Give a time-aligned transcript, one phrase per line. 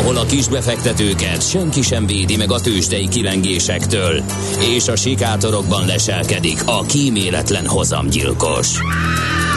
[0.00, 4.22] ahol a kisbefektetőket senki sem védi meg a tőzsdei kilengésektől,
[4.60, 8.78] és a sikátorokban leselkedik a kíméletlen hozamgyilkos.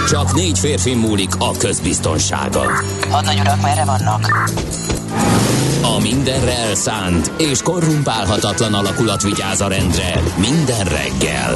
[0.10, 2.66] Csak négy férfi múlik a közbiztonsága.
[3.10, 4.52] Hadnagy urak, merre vannak?
[5.82, 11.56] A mindenre elszánt és korrumpálhatatlan alakulat vigyáz a rendre minden reggel.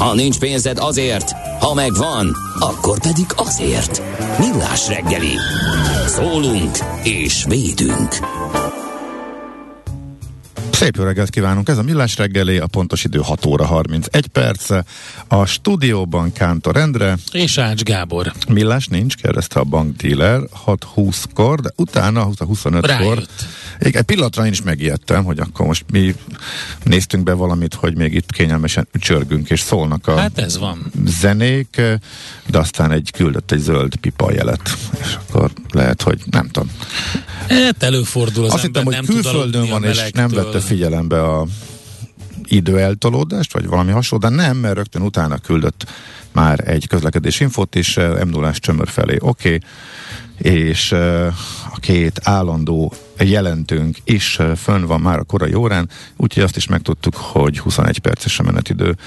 [0.01, 4.01] Ha nincs pénzed azért, ha megvan, akkor pedig azért.
[4.39, 5.37] Millás reggeli.
[6.07, 8.17] Szólunk és védünk.
[10.81, 11.69] Szép jó reggelt kívánunk!
[11.69, 14.69] Ez a Millás reggeli, a pontos idő 6 óra 31 perc.
[15.27, 17.17] A stúdióban Kántor Endre.
[17.31, 18.31] És Ács Gábor.
[18.49, 22.85] Millás nincs, kérdezte a bankdealer 6.20-kor, de utána 25-kor.
[22.85, 23.45] Rájött.
[23.79, 26.15] Egy pillanatra én is megijedtem, hogy akkor most mi
[26.83, 30.91] néztünk be valamit, hogy még itt kényelmesen csörgünk, és szólnak a Hát ez van.
[31.05, 31.81] zenék,
[32.47, 36.71] de aztán egy küldött egy zöld pipa jelet, és akkor lehet, hogy nem tudom.
[37.47, 41.45] Hát előfordul az Azt ember hittem, hogy nem külföldön van, és nem vette figyelembe a
[42.43, 45.85] időeltolódást, vagy valami hasonló, de nem, mert rögtön utána küldött
[46.31, 49.17] már egy közlekedés infót is m 0 csömör felé.
[49.19, 49.61] Oké, okay.
[50.53, 51.25] és uh,
[51.73, 56.67] a két állandó jelentőnk is uh, fönn van már a korai órán, úgyhogy azt is
[56.67, 58.97] megtudtuk, hogy 21 perces a menetidő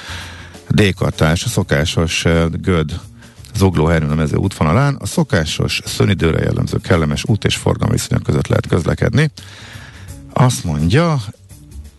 [0.68, 2.24] D-kartás, a szokásos
[2.60, 3.00] göd
[3.56, 8.66] Zugló a mező útvonalán a szokásos szönidőre jellemző kellemes út és forgalmi viszonyok között lehet
[8.66, 9.30] közlekedni.
[10.32, 11.20] Azt mondja,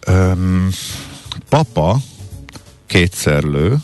[0.05, 0.69] öm,
[1.49, 1.97] papa
[2.85, 3.77] kétszer lő,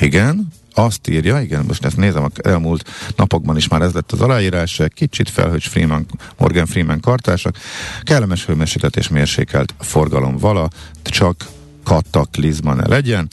[0.00, 4.20] igen, azt írja, igen, most ezt nézem, a elmúlt napokban is már ez lett az
[4.20, 6.06] aláírás, kicsit felhős Freeman,
[6.36, 7.56] Morgan Freeman kartársak,
[8.02, 10.68] kellemes hőmérséklet és mérsékelt forgalom vala,
[11.02, 11.46] csak
[11.84, 13.28] kataklizma ne legyen,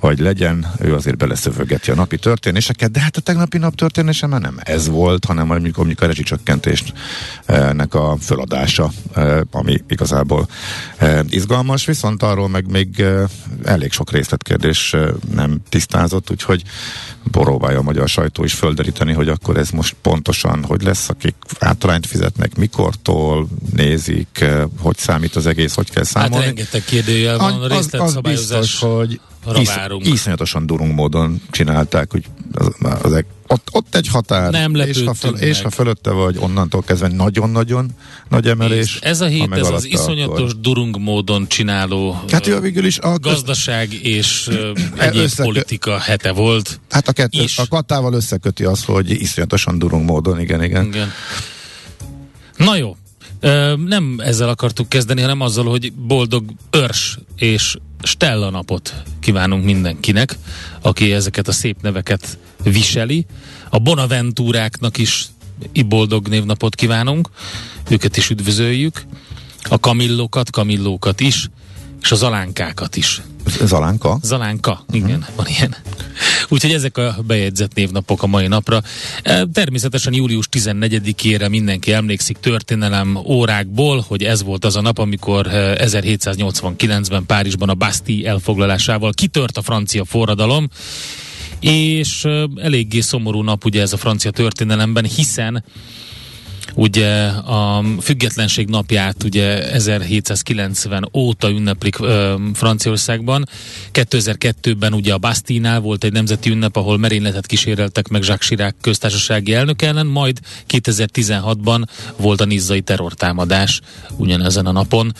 [0.00, 4.40] vagy legyen, ő azért beleszövögeti a napi történéseket, de hát a tegnapi nap történése már
[4.40, 10.48] nem ez volt, hanem mondjuk, mondjuk a rezsicsökkentésnek a föladása, eh, ami igazából
[10.96, 13.24] eh, izgalmas, viszont arról meg még eh,
[13.64, 14.96] elég sok részletkérdés
[15.34, 16.62] nem tisztázott, úgyhogy
[17.30, 22.06] boróválja a magyar sajtó is földeríteni, hogy akkor ez most pontosan hogy lesz, akik általányt
[22.06, 24.44] fizetnek, mikortól nézik,
[24.80, 26.34] hogy számít az egész, hogy kell számolni.
[26.34, 28.58] Hát rengeteg kérdőjel van, a az, az részletszabályozás.
[28.58, 29.20] biztos, hogy
[29.60, 30.06] isz, várunk.
[30.06, 32.68] iszonyatosan durunk módon csinálták, hogy az,
[33.02, 37.08] az, ott, ott egy határ, Nem és, ha föl, és ha fölötte vagy, onnantól kezdve
[37.08, 37.90] nagyon-nagyon
[38.28, 38.76] nagy emelés.
[38.92, 42.98] Nézd, ez a hét, ez az iszonyatos akkor- durung módon csináló Hát jó, végül is
[42.98, 44.48] a, gazdaság és
[44.96, 46.80] egyéb Összekö- politika hete volt.
[46.90, 47.58] hát a, kettő, is.
[47.58, 50.86] a katával összeköti az, hogy iszonyatosan durunk módon, igen, igen.
[50.86, 51.10] Igen.
[52.56, 52.96] Na jó.
[53.86, 60.36] Nem ezzel akartuk kezdeni, hanem azzal, hogy boldog őrs és Stella napot kívánunk mindenkinek,
[60.80, 63.26] aki ezeket a szép neveket viseli.
[63.70, 65.26] A Bonaventúráknak is
[65.86, 67.28] boldog névnapot kívánunk,
[67.88, 69.02] őket is üdvözöljük.
[69.62, 71.48] A kamillókat, kamillókat is,
[72.02, 73.22] és az alánkákat is.
[73.64, 74.18] Zalánka.
[74.22, 75.76] Zalánka, igen, van ilyen.
[76.48, 78.82] Úgyhogy ezek a bejegyzett névnapok a mai napra.
[79.22, 85.46] E, Természetesen július 14-ére mindenki emlékszik történelem órákból, hogy ez volt az a nap, amikor
[85.46, 90.68] e, 1789-ben Párizsban a Bastille elfoglalásával kitört a francia forradalom,
[91.60, 95.64] és e, eléggé szomorú nap ugye ez a francia történelemben, hiszen
[96.74, 103.48] ugye a függetlenség napját ugye 1790 óta ünneplik ö, Franciaországban.
[103.92, 109.54] 2002-ben ugye a Bastille-nál volt egy nemzeti ünnep, ahol merényletet kíséreltek meg Jacques Chirac köztársasági
[109.54, 111.84] elnök ellen, majd 2016-ban
[112.16, 113.80] volt a nizzai terrortámadás
[114.16, 115.14] ugyanezen a napon.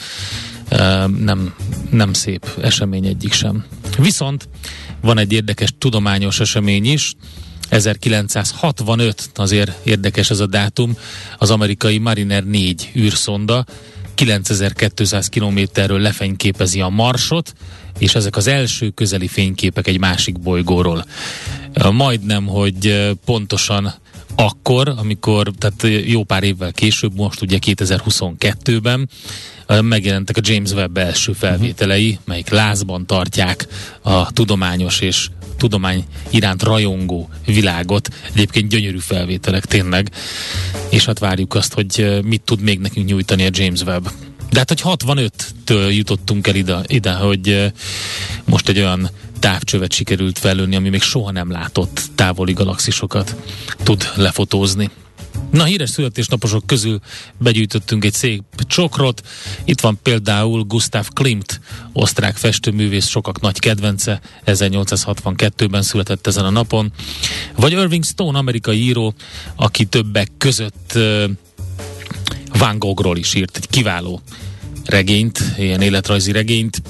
[0.69, 1.55] Ö, nem,
[1.91, 3.65] nem szép esemény egyik sem.
[3.99, 4.49] Viszont
[5.01, 7.15] van egy érdekes tudományos esemény is,
[7.69, 10.97] 1965, azért érdekes ez a dátum,
[11.39, 13.65] az amerikai Mariner 4 űrszonda
[14.15, 17.53] 9200 kilométerről lefényképezi a Marsot,
[17.99, 21.05] és ezek az első közeli fényképek egy másik bolygóról.
[21.93, 23.95] Majdnem, hogy pontosan
[24.35, 29.09] akkor, amikor, tehát jó pár évvel később, most ugye 2022-ben
[29.67, 33.67] ö, megjelentek a James Webb első felvételei, melyik lázban tartják
[34.03, 35.29] a tudományos és
[35.59, 38.09] tudomány iránt rajongó világot.
[38.33, 40.11] Egyébként gyönyörű felvételek tényleg,
[40.91, 44.11] és hát várjuk azt, hogy mit tud még nekünk nyújtani a James Webb.
[44.51, 47.73] De hát, hogy 65-től jutottunk el ide, ide hogy
[48.45, 53.37] most egy olyan távcsövet sikerült felülni, ami még soha nem látott távoli galaxisokat
[53.83, 54.91] tud lefotózni.
[55.51, 57.01] Na, híres születésnaposok közül
[57.39, 59.27] begyűjtöttünk egy szép csokrot.
[59.65, 61.61] Itt van például Gustav Klimt,
[61.93, 66.93] osztrák festőművész, sokak nagy kedvence, 1862-ben született ezen a napon.
[67.57, 69.15] Vagy Irving Stone, amerikai író,
[69.57, 71.25] aki többek között uh,
[72.59, 74.21] Van Goghról is írt egy kiváló
[74.85, 76.83] regényt, ilyen életrajzi regényt,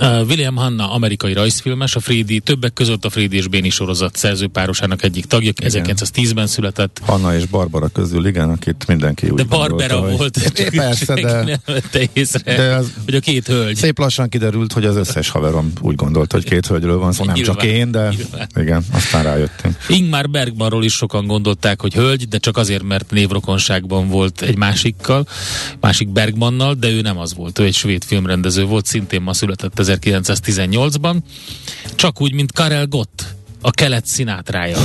[0.00, 5.24] William Hanna, amerikai rajzfilmes, a Frédi, többek között a Frédi és Béni sorozat szerzőpárosának egyik
[5.24, 5.84] tagja, igen.
[5.86, 7.00] 1910-ben született.
[7.02, 10.52] Hanna és Barbara közül, igen, akit mindenki úgy De Barbara gondolta, volt, hogy...
[10.52, 11.32] csak persze, de...
[11.32, 11.82] Nem
[12.12, 13.76] észre, de az hogy a két hölgy.
[13.76, 17.34] Szép lassan kiderült, hogy az összes haverom úgy gondolt, hogy két hölgyről van szó, nem
[17.34, 18.48] nyilván, csak én, de nyilván.
[18.56, 19.76] igen, aztán rájöttünk.
[19.88, 25.26] Ingmar Bergmanról is sokan gondolták, hogy hölgy, de csak azért, mert névrokonságban volt egy másikkal,
[25.80, 29.78] másik Bergmannal, de ő nem az volt, ő egy svéd filmrendező volt, szintén ma született
[29.86, 31.16] 1918-ban,
[31.94, 33.24] csak úgy, mint Karel Gott,
[33.60, 34.78] a kelet színátrája.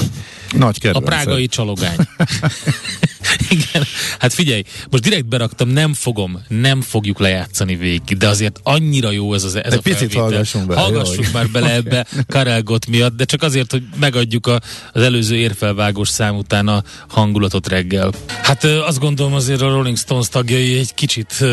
[0.52, 1.14] Nagy kedvencem.
[1.14, 1.98] A prágai csalogány.
[3.50, 3.88] Igen,
[4.20, 9.34] hát figyelj, most direkt beraktam, nem fogom, nem fogjuk lejátszani végig, de azért annyira jó
[9.34, 10.82] ez, az, ez de a picit hallgassunk bele.
[10.82, 14.60] Hallgassunk jó, már bele ebbe Karel Gott miatt, de csak azért, hogy megadjuk a,
[14.94, 18.12] az előző érfelvágós szám után a hangulatot reggel.
[18.42, 21.46] Hát azt gondolom azért a Rolling Stones tagjai egy kicsit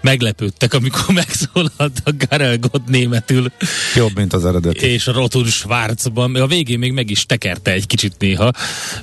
[0.00, 3.52] meglepődtek, amikor megszólalt a Karel Gott németül.
[3.94, 4.86] Jobb, mint az eredeti.
[4.86, 8.52] És a Rotun Schwarzban, a végén még meg is tekerte egy kicsit néha,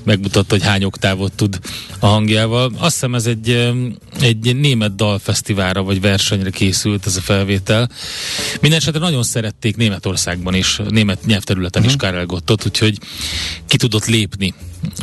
[0.04, 1.60] megmutatta, hogy hány oktávot tud
[2.06, 2.72] a hangjával.
[2.78, 3.74] Azt hiszem ez egy,
[4.22, 7.90] egy német dalfesztiválra vagy versenyre készült ez a felvétel.
[8.62, 11.96] Mindenesetre nagyon szerették Németországban is, német nyelvterületen uh-huh.
[11.96, 12.12] is mhm.
[12.12, 13.00] Karel Gottot, úgyhogy
[13.68, 14.54] ki tudott lépni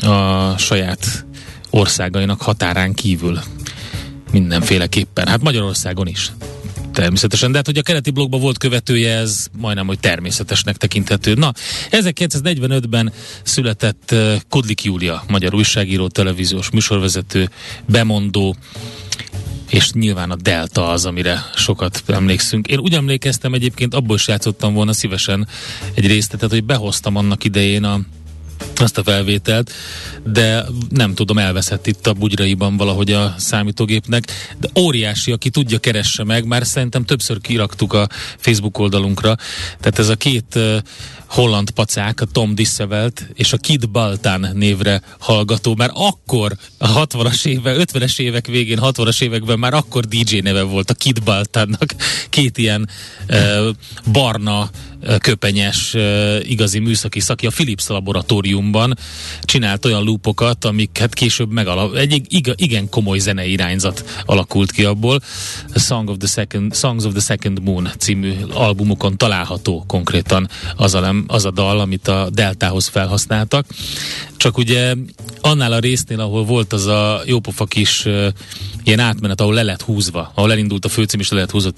[0.00, 1.26] a saját
[1.70, 3.40] országainak határán kívül
[4.32, 5.26] mindenféleképpen.
[5.26, 6.32] Hát Magyarországon is.
[6.92, 11.34] Természetesen, de hát hogy a keleti blogban volt követője, ez majdnem, hogy természetesnek tekinthető.
[11.34, 11.52] Na,
[11.90, 13.12] 1945-ben
[13.42, 17.50] született uh, Kodlik Júlia, magyar újságíró, televíziós műsorvezető,
[17.86, 18.56] bemondó,
[19.70, 22.66] és nyilván a Delta az, amire sokat emlékszünk.
[22.66, 25.48] Én úgy emlékeztem egyébként, abból is játszottam volna szívesen
[25.94, 28.00] egy részletet, hogy behoztam annak idején a
[28.76, 29.72] azt a felvételt,
[30.24, 34.24] de nem tudom, elveszett itt a bugyraiban valahogy a számítógépnek,
[34.60, 39.36] de óriási, aki tudja, keresse meg, már szerintem többször kiraktuk a Facebook oldalunkra,
[39.80, 40.58] tehát ez a két
[41.32, 47.74] holland pacák, Tom Dissevelt és a Kid Baltán névre hallgató, már akkor a 60-as éve,
[47.78, 51.94] 50-es évek végén, 60-as években már akkor DJ neve volt a Kid Baltánnak,
[52.30, 52.88] két ilyen
[53.28, 53.68] uh,
[54.12, 54.70] barna
[55.18, 55.96] köpenyes,
[56.42, 58.98] igazi műszaki szaki a Philips laboratóriumban
[59.42, 65.20] csinált olyan lúpokat, amik hát később megalap, egy igen komoly zenei irányzat alakult ki abból.
[65.74, 70.94] A Song of the Second, Songs of the Second Moon című albumukon található konkrétan az
[70.94, 73.66] a, az a dal, amit a Deltához felhasználtak.
[74.36, 74.94] Csak ugye
[75.40, 78.26] annál a résznél, ahol volt az a jópofa kis uh,
[78.84, 81.70] ilyen átmenet, ahol le lett húzva, ahol elindult a főcím, és le lett húzva,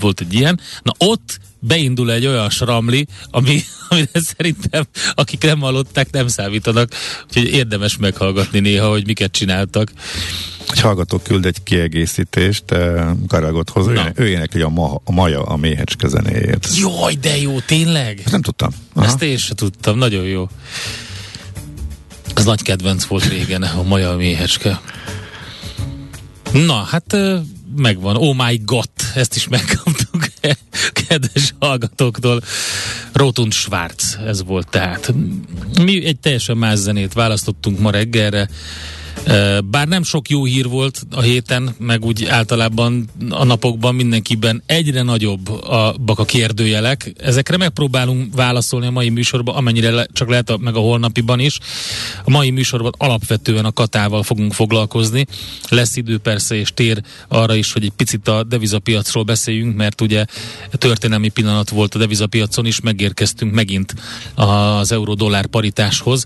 [0.00, 4.84] volt egy ilyen, na ott beindul egy olyan sramli, ami, amire szerintem
[5.14, 6.90] akik nem hallották, nem számítanak,
[7.26, 9.92] úgyhogy érdemes meghallgatni néha, hogy miket csináltak.
[10.70, 15.56] Egy hallgató küld egy kiegészítést eh, Karagothoz, ő, ő énekli a, ma, a Maja a
[15.56, 16.68] méhecske zenéjét.
[16.76, 18.18] Jaj, de jó, tényleg?
[18.18, 18.70] Ezt nem tudtam.
[18.94, 19.06] Aha.
[19.06, 20.48] Ezt én sem tudtam, nagyon jó.
[22.34, 24.80] Ez nagy kedvenc volt régen, a Maja a méhecske.
[26.52, 27.16] Na, hát
[27.76, 28.16] megvan.
[28.16, 29.93] Oh my god, ezt is megkaptuk
[31.08, 32.42] kedves hallgatóktól.
[33.12, 35.12] Rotund Schwarz, ez volt tehát.
[35.82, 38.48] Mi egy teljesen más zenét választottunk ma reggelre.
[39.64, 45.02] Bár nem sok jó hír volt a héten, meg úgy általában a napokban mindenkiben egyre
[45.02, 47.12] nagyobb a, a kérdőjelek.
[47.16, 51.58] Ezekre megpróbálunk válaszolni a mai műsorban, amennyire le, csak lehet a, meg a holnapiban is.
[52.24, 55.26] A mai műsorban alapvetően a katával fogunk foglalkozni.
[55.68, 60.24] Lesz idő persze és tér arra is, hogy egy picit a devizapiacról beszéljünk, mert ugye
[60.70, 63.94] történelmi pillanat volt a devizapiacon is, megérkeztünk megint
[64.34, 66.24] az euró-dollár paritáshoz.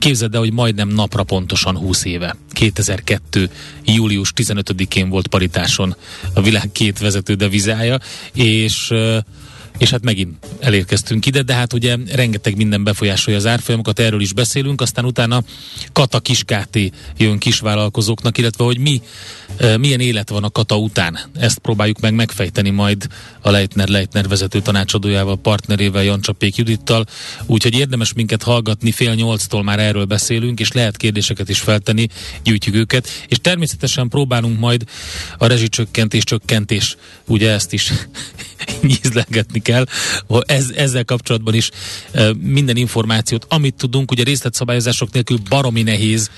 [0.00, 2.36] Képzeld el, hogy majdnem napra pontosan 20 éve.
[2.52, 3.50] 2002.
[3.84, 5.96] július 15-én volt paritáson
[6.34, 7.98] a világ két vezető devizája,
[8.32, 8.92] és
[9.80, 14.32] és hát megint elérkeztünk ide, de hát ugye rengeteg minden befolyásolja az árfolyamokat, erről is
[14.32, 15.42] beszélünk, aztán utána
[15.92, 19.00] Kata Kiskáté jön kisvállalkozóknak, illetve hogy mi,
[19.78, 21.18] milyen élet van a Kata után.
[21.34, 23.06] Ezt próbáljuk meg megfejteni majd
[23.40, 27.06] a Leitner Leitner vezető tanácsadójával, partnerével, Jancsapék Judittal,
[27.46, 32.06] úgyhogy érdemes minket hallgatni, fél nyolctól már erről beszélünk, és lehet kérdéseket is feltenni,
[32.42, 34.84] gyűjtjük őket, és természetesen próbálunk majd
[35.38, 36.96] a rezsicsökkentés, csökkentés,
[37.26, 37.92] ugye ezt is
[38.82, 39.84] nyízlegetni kell.
[40.46, 41.70] Ez, ezzel kapcsolatban is
[42.38, 46.30] minden információt, amit tudunk, ugye részletszabályozások nélkül baromi nehéz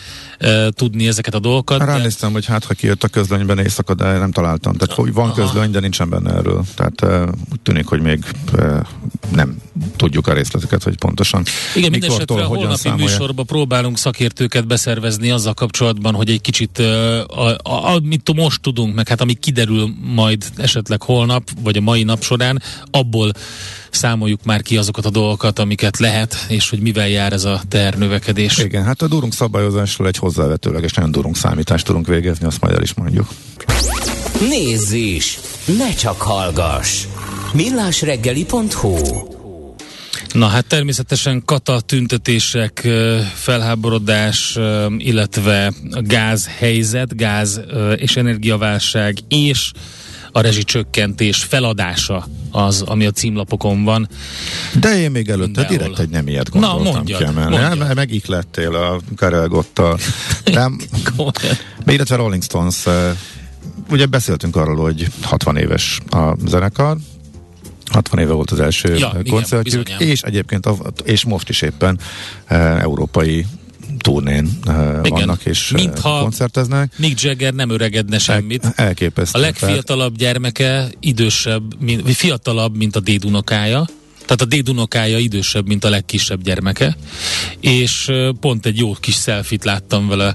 [0.43, 1.79] e, tudni ezeket a dolgokat.
[1.79, 2.35] Ránéztem, de...
[2.35, 4.73] hogy hát ha kijött a közlönyben éjszaka, de nem találtam.
[4.73, 5.35] Tehát hogy van Aha.
[5.35, 6.65] közlöny, de nincsen benne erről.
[6.75, 8.25] Tehát e, úgy tűnik, hogy még
[8.57, 8.87] e,
[9.33, 9.57] nem
[9.97, 11.43] tudjuk a részleteket, hogy pontosan.
[11.75, 13.05] Igen, mindenesetre a holnapi számolja.
[13.05, 19.09] műsorban próbálunk szakértőket beszervezni azzal kapcsolatban, hogy egy kicsit, a, a, amit most tudunk, meg
[19.09, 23.33] hát ami kiderül majd esetleg holnap, vagy a mai nap során, abból
[23.91, 27.61] számoljuk már ki azokat a dolgokat, amiket lehet, és hogy mivel jár ez a
[27.97, 28.59] növekedés.
[28.59, 32.83] Igen, hát a durunk szabályozásról egy hozzávetőleges, nagyon durunk számítást tudunk végezni, azt majd el
[32.83, 33.29] is mondjuk.
[34.49, 35.39] Nézz is!
[35.79, 37.05] Ne csak hallgass!
[37.53, 38.97] millásreggeli.hu
[40.33, 42.89] Na hát természetesen kata tüntetések,
[43.35, 44.59] felháborodás,
[44.99, 47.61] illetve gázhelyzet, gáz
[47.97, 49.73] és energiaválság és
[50.33, 54.09] a rezsicsökkentés feladása az, ami a címlapokon van.
[54.81, 57.57] De én még előtte De direkt egy nem ilyet gondoltam Na, mondjad, kiemelni.
[57.57, 57.95] Mondjad.
[57.95, 59.99] Megiklettél a Karelgottal.
[60.45, 60.79] Nem,
[61.87, 62.85] illetve Rolling Stones
[63.91, 66.97] ugye beszéltünk arról, hogy 60 éves a zenekar,
[67.93, 70.69] 60 éve volt az első ja, koncertjük, igen, és egyébként,
[71.05, 71.99] és most is éppen
[72.47, 73.47] e, európai
[73.99, 76.93] turnén uh, Igen, vannak és mintha koncerteznek.
[76.97, 78.65] Mick Jagger nem öregedne semmit.
[78.65, 79.39] El, elképesztő.
[79.39, 83.89] A legfiatalabb gyermeke idősebb, mint, fiatalabb, mint a dédunokája.
[84.25, 86.97] Tehát a dédunokája idősebb, mint a legkisebb gyermeke.
[87.61, 88.11] És
[88.41, 90.35] pont egy jó kis szelfit láttam vele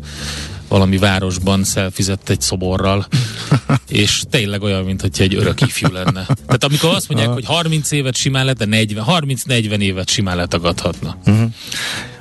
[0.67, 3.07] valami városban szelfizett egy szoborral,
[3.89, 6.25] és tényleg olyan, mint hogy egy örök ifjú lenne.
[6.25, 11.17] Tehát amikor azt mondják, hogy 30 évet simán lehet, de 40, 30-40 évet simán letagadhatna.
[11.25, 11.51] Uh-huh.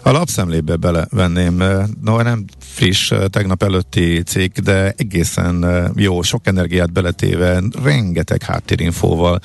[0.07, 1.63] A lapszemlébe belevenném,
[2.03, 9.41] no nem friss, tegnap előtti cikk, de egészen jó, sok energiát beletéve, rengeteg háttérinfóval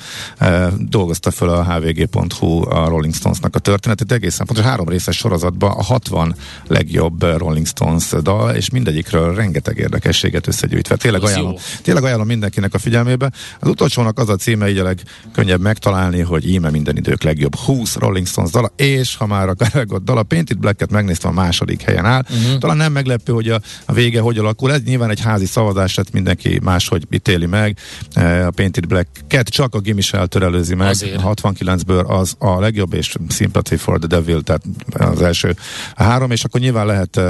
[0.78, 5.82] dolgozta fel a hvg.hu a Rolling Stonesnak a történetét, egészen pontos három részes sorozatban a
[5.82, 6.34] 60
[6.66, 10.96] legjobb Rolling Stones dal, és mindegyikről rengeteg érdekességet összegyűjtve.
[10.96, 13.32] Tényleg ajánlom, tényleg ajánlom mindenkinek a figyelmébe.
[13.60, 17.96] Az utolsónak az a címe, így a legkönnyebb megtalálni, hogy íme minden idők legjobb 20
[17.96, 20.22] Rolling Stones dala, és ha már a Karagot dala,
[20.52, 22.24] Painted Black-et megnéztem, a második helyen áll.
[22.30, 22.58] Uh-huh.
[22.58, 24.72] Talán nem meglepő, hogy a, a vége hogy alakul.
[24.72, 27.76] Ez nyilván egy házi szavazás, tehát mindenki máshogy ítéli meg.
[28.12, 30.88] E, a Painted Black-et csak a Gimis eltörelőzi meg.
[30.88, 31.22] Azért.
[31.22, 35.56] A 69-ből az a legjobb, és Sympathy for the Devil, tehát az első
[35.96, 37.20] három, és akkor nyilván lehet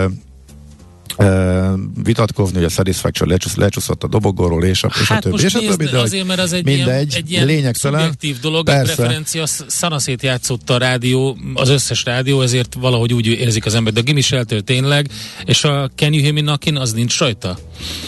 [2.02, 5.44] vitatkozni, hogy a Satisfaction lecsusz, lecsúszott a dobogóról, és a, és hát a többi.
[5.44, 8.00] És a többi de azért, mert az egy mindegy, ilyen, egy ilyen lényegtelen.
[8.00, 8.92] szubjektív dolog, Persze.
[8.92, 13.92] a referencia szanaszét játszott a rádió, az összes rádió, ezért valahogy úgy érzik az ember,
[13.92, 15.10] de a Shelter tényleg,
[15.44, 17.58] és a Can You Hear Me Knockin' az nincs rajta?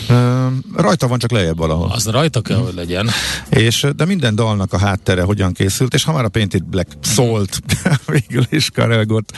[0.08, 0.46] Uh,
[0.76, 1.90] rajta van, csak lejjebb valahol.
[1.92, 3.10] Az rajta kell, hogy legyen.
[3.48, 7.60] És, de minden dalnak a háttere hogyan készült, és ha már a Painted Black szólt
[8.06, 9.32] végül is Karelgott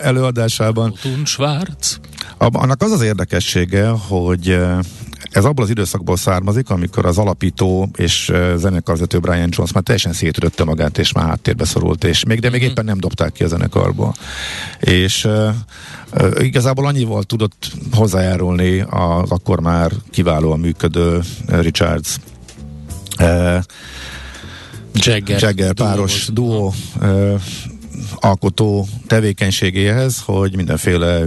[0.00, 0.94] előadásában.
[1.24, 2.00] Schwarz.
[2.38, 4.58] Annak az az érdekessége, hogy
[5.32, 10.64] ez abból az időszakból származik, amikor az alapító és zenekarvezető Brian Jones már teljesen szétrötte
[10.64, 12.70] magát, és már háttérbe szorult, és még, de még mm-hmm.
[12.70, 14.14] éppen nem dobták ki a zenekarból.
[14.80, 15.54] És uh,
[16.38, 22.16] igazából annyival tudott hozzájárulni az akkor már kiválóan működő Richards
[23.18, 23.62] uh,
[24.94, 27.38] Jagger, Jagger páros duó, duó
[28.20, 31.26] alkotó tevékenységéhez, hogy mindenféle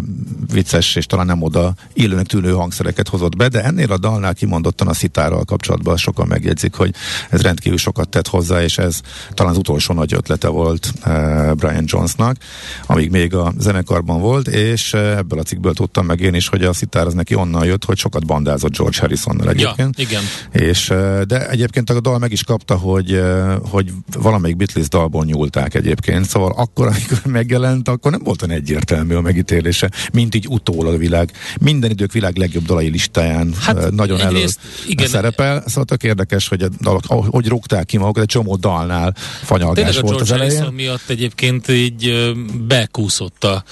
[0.53, 4.87] vicces és talán nem oda illőnek tűnő hangszereket hozott be, de ennél a dalnál kimondottan
[4.87, 6.93] a szitárral kapcsolatban sokan megjegyzik, hogy
[7.29, 9.01] ez rendkívül sokat tett hozzá, és ez
[9.33, 12.37] talán az utolsó nagy ötlete volt uh, Brian Jonesnak,
[12.85, 16.63] amíg még a zenekarban volt, és uh, ebből a cikkből tudtam meg én is, hogy
[16.63, 19.99] a szitár az neki onnan jött, hogy sokat bandázott George Harrisonnal egyébként.
[19.99, 20.23] Ja, igen.
[20.51, 23.21] És, uh, de egyébként a dal meg is kapta, hogy,
[23.69, 29.15] hogy valamelyik Beatles dalból nyúlták egyébként, szóval akkor, amikor megjelent, akkor nem volt olyan egyértelmű
[29.15, 31.31] a megítélése, mint így utólag a világ.
[31.61, 34.45] Minden idők világ legjobb dalai listáján hát, nagyon elő
[34.87, 35.07] igen.
[35.07, 35.63] szerepel.
[35.67, 40.21] Szóval tök érdekes, hogy a dalok, hogy rúgták ki magukat, egy csomó dalnál fanyalgás volt
[40.21, 40.63] az elején.
[40.73, 42.33] Miatt egyébként így
[42.67, 43.63] bekúszott a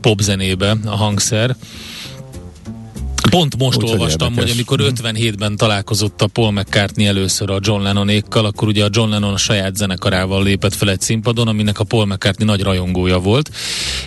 [0.00, 1.56] popzenébe a hangszer.
[3.34, 4.54] Pont most Úgy, hogy olvastam, hogy, érdekes.
[4.54, 9.32] amikor 57-ben találkozott a Paul McCartney először a John Lennonékkal, akkor ugye a John Lennon
[9.32, 13.50] a saját zenekarával lépett fel egy színpadon, aminek a Paul McCartney nagy rajongója volt,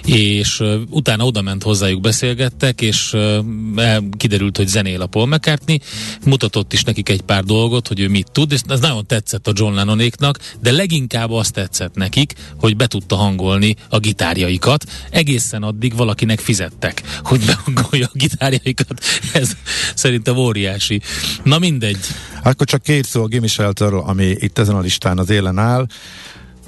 [0.05, 5.79] és uh, utána oda ment hozzájuk, beszélgettek, és uh, kiderült, hogy zenél a Paul McCartney,
[6.25, 9.51] mutatott is nekik egy pár dolgot, hogy ő mit tud, és ez nagyon tetszett a
[9.55, 15.95] John Lennonéknak, de leginkább azt tetszett nekik, hogy be tudta hangolni a gitárjaikat, egészen addig
[15.95, 19.03] valakinek fizettek, hogy behangolja a gitárjaikat.
[19.33, 19.51] Ez
[19.95, 21.01] szerintem óriási.
[21.43, 21.97] Na mindegy.
[22.43, 25.85] Akkor csak két szó a Gimme Shelterről, ami itt ezen a listán az élen áll.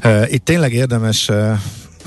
[0.03, 1.57] Uh, itt tényleg érdemes uh,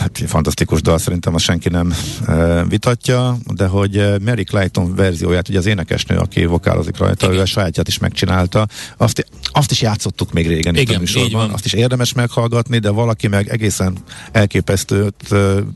[0.03, 1.95] hát fantasztikus dal, szerintem azt senki nem
[2.29, 7.39] uh, vitatja, de hogy Mary Clayton verzióját, ugye az énekesnő, aki vokálozik rajta, Igen.
[7.39, 8.67] ő a sajátját is megcsinálta,
[8.97, 12.91] azt, azt is játszottuk még régen itt Igen, a műsorban, azt is érdemes meghallgatni, de
[12.91, 13.97] valaki meg egészen
[14.33, 15.13] elképesztő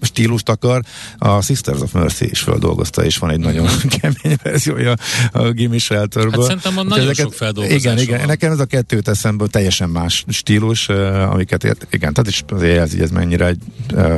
[0.02, 0.82] stílust akar,
[1.18, 3.68] a Sisters of Mercy is földolgozta, és van egy nagyon
[4.00, 4.94] kemény verziója
[5.32, 6.30] a Gimme Shelterből.
[6.32, 8.26] Hát szerintem Úgyhogy nagyon ezeket- sok feldolgozása Igen, igen, van.
[8.26, 10.88] nekem ez a kettőt eszembe teljesen más stílus,
[11.28, 13.58] amiket ért, igen, tehát is azért jelzi, hogy ez mennyire egy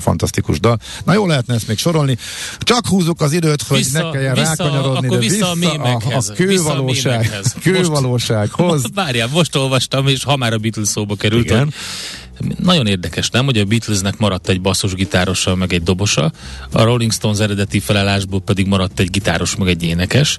[0.01, 0.79] fantasztikus dal.
[1.05, 2.17] Na jó lehetne ezt még sorolni.
[2.59, 6.29] Csak húzzuk az időt, hogy Vissza- ne kelljen vissza- rákanyarodni, de vissza a mémekhez.
[6.29, 7.31] a Vissza a kővalóság,
[7.63, 8.83] kővalósághoz.
[8.95, 11.63] Várjál, most olvastam, és ha már a Beatles szóba került, Igen.
[11.65, 11.73] hogy
[12.63, 16.33] nagyon érdekes, nem, hogy a Beatlesnek maradt egy basszusgitárosa, meg egy dobosa,
[16.73, 20.39] a Rolling Stones eredeti felállásból pedig maradt egy gitáros, meg egy énekes.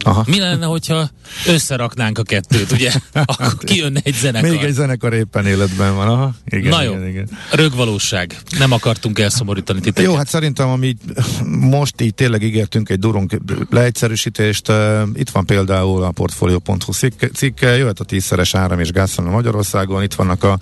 [0.00, 0.24] Aha.
[0.26, 1.10] Mi lenne, hogyha
[1.46, 2.92] összeraknánk a kettőt, ugye?
[3.24, 4.50] Akkor kijönne egy zenekar.
[4.50, 6.34] Még egy zenekar éppen életben van, aha.
[6.44, 7.28] Igen, Na jó, igen, igen.
[7.52, 8.36] rögvalóság.
[8.58, 10.10] Nem akartunk elszomorítani titeket.
[10.10, 10.96] Jó, hát szerintem, ami
[11.44, 13.40] most így tényleg ígértünk egy durunk
[13.70, 14.72] leegyszerűsítést,
[15.14, 20.14] itt van például a Portfolio.hu cikke, cikke, jöhet a tízszeres áram és gázszámla Magyarországon, itt
[20.14, 20.58] vannak a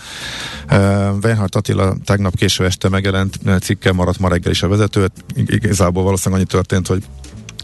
[1.22, 6.02] Weinhardt Attila tegnap késő este megjelent cikke, maradt ma reggel is a vezető, Ig- igazából
[6.02, 7.04] valószínűleg annyi történt, hogy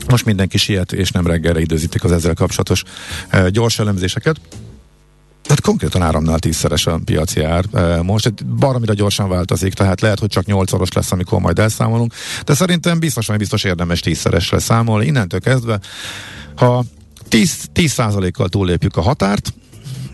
[0.09, 2.83] most mindenki siet, és nem reggelre időzítik az ezzel kapcsolatos
[3.51, 4.41] gyors elemzéseket.
[5.43, 7.65] Tehát konkrétan áramnál tízszeres a piaci ár.
[8.03, 12.13] Most egy baromira gyorsan változik, tehát lehet, hogy csak nyolcszoros lesz, amikor majd elszámolunk,
[12.45, 15.07] de szerintem biztos, hogy biztos érdemes tízszeresre számolni.
[15.07, 15.81] Innentől kezdve,
[16.57, 16.85] ha
[17.29, 19.53] 10, 10%-kal túllépjük a határt,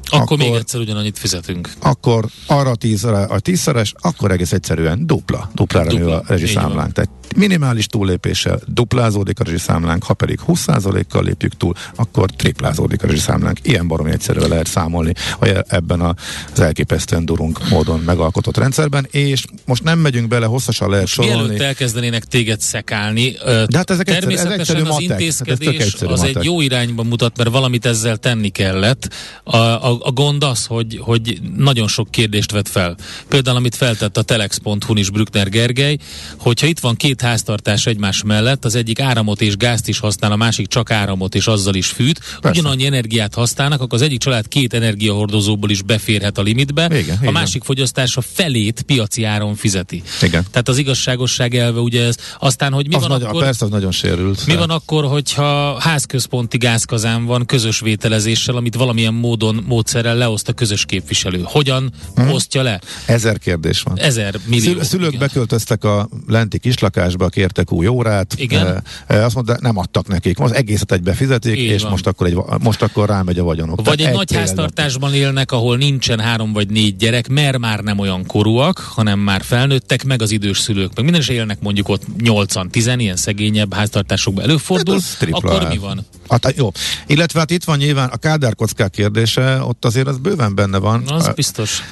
[0.07, 1.73] akkor, akkor még egyszer ugyanannyit fizetünk.
[1.83, 6.93] akkor arra tízre, a tízszeres, akkor egész egyszerűen dupla, duplára Dupla, nő a rezsiszámlánk.
[6.93, 13.59] Tehát minimális túllépéssel duplázódik a rezsiszámlánk, ha pedig 20%-kal lépjük túl, akkor triplázódik a rezsiszámlánk.
[13.63, 16.15] Ilyen baromi egyszerűen lehet számolni hogy ebben a-
[16.53, 21.43] az elképesztően durunk módon megalkotott rendszerben, és most nem megyünk bele, hosszasan lehet sorolni.
[21.43, 25.09] Mielőtt elkezdenének téged szekálni, De hát ezek természetesen egyszerű az matek.
[25.09, 26.45] Hát ez intézkedés az egy matek.
[26.45, 29.09] jó irányba mutat, mert valamit ezzel tenni kellett.
[29.45, 32.97] A, a, a gond az, hogy, hogy nagyon sok kérdést vet fel.
[33.29, 35.97] Például, amit feltett a telex.hu-n is Brückner Gergely,
[36.37, 40.37] hogyha itt van két háztartás egymás mellett, az egyik áramot és gázt is használ, a
[40.37, 44.75] másik csak áramot és azzal is fűt, ugyanannyi energiát használnak, akkor az egyik család két
[44.75, 47.33] energiahordozóból is beférhet a limitbe, Igen, a van.
[47.33, 50.03] másik fogyasztása felét piaci áron fizeti.
[50.23, 50.45] Igen.
[50.51, 52.17] Tehát az igazságosság elve ugye ez.
[52.39, 53.43] Aztán, hogy mi az van nagyon, akkor...
[53.43, 54.47] Persze, az nagyon sérült.
[54.47, 60.49] Mi de- van akkor, hogyha házközponti gázkazán van közös vételezéssel, amit valamilyen módon, módszerrel leoszt
[60.49, 61.41] a közös képviselő?
[61.45, 62.31] Hogyan Mhm.
[62.31, 62.81] osztja le?
[63.07, 63.99] Ezer kérdés van.
[63.99, 64.65] Ezer millió.
[64.65, 65.19] Szül- szülők igen.
[65.21, 68.35] beköltöztek a lenti kislakásba, kértek új órát.
[68.37, 68.83] Igen.
[69.07, 70.39] E, azt mondta, nem adtak nekik.
[70.39, 71.91] Most egészet egybe fizetik, Így és van.
[71.91, 73.77] most akkor, egy, most akkor rámegy a vagyonok.
[73.85, 74.45] Vagy egy Tehát nagy példa.
[74.45, 79.43] háztartásban élnek, ahol nincsen három vagy négy gyerek, mert már nem olyan korúak, hanem már
[79.43, 80.95] felnőttek, meg az idős szülők.
[80.95, 85.79] Meg minden is élnek mondjuk ott 8-an, 10 ilyen szegényebb háztartásokban előfordul, Hát akkor mi
[85.79, 86.07] van?
[86.29, 86.71] Hát, jó.
[87.07, 91.03] Illetve hát itt van nyilván a kádárkockák kérdése, ott azért az bőven benne van.
[91.07, 91.83] Az biztos.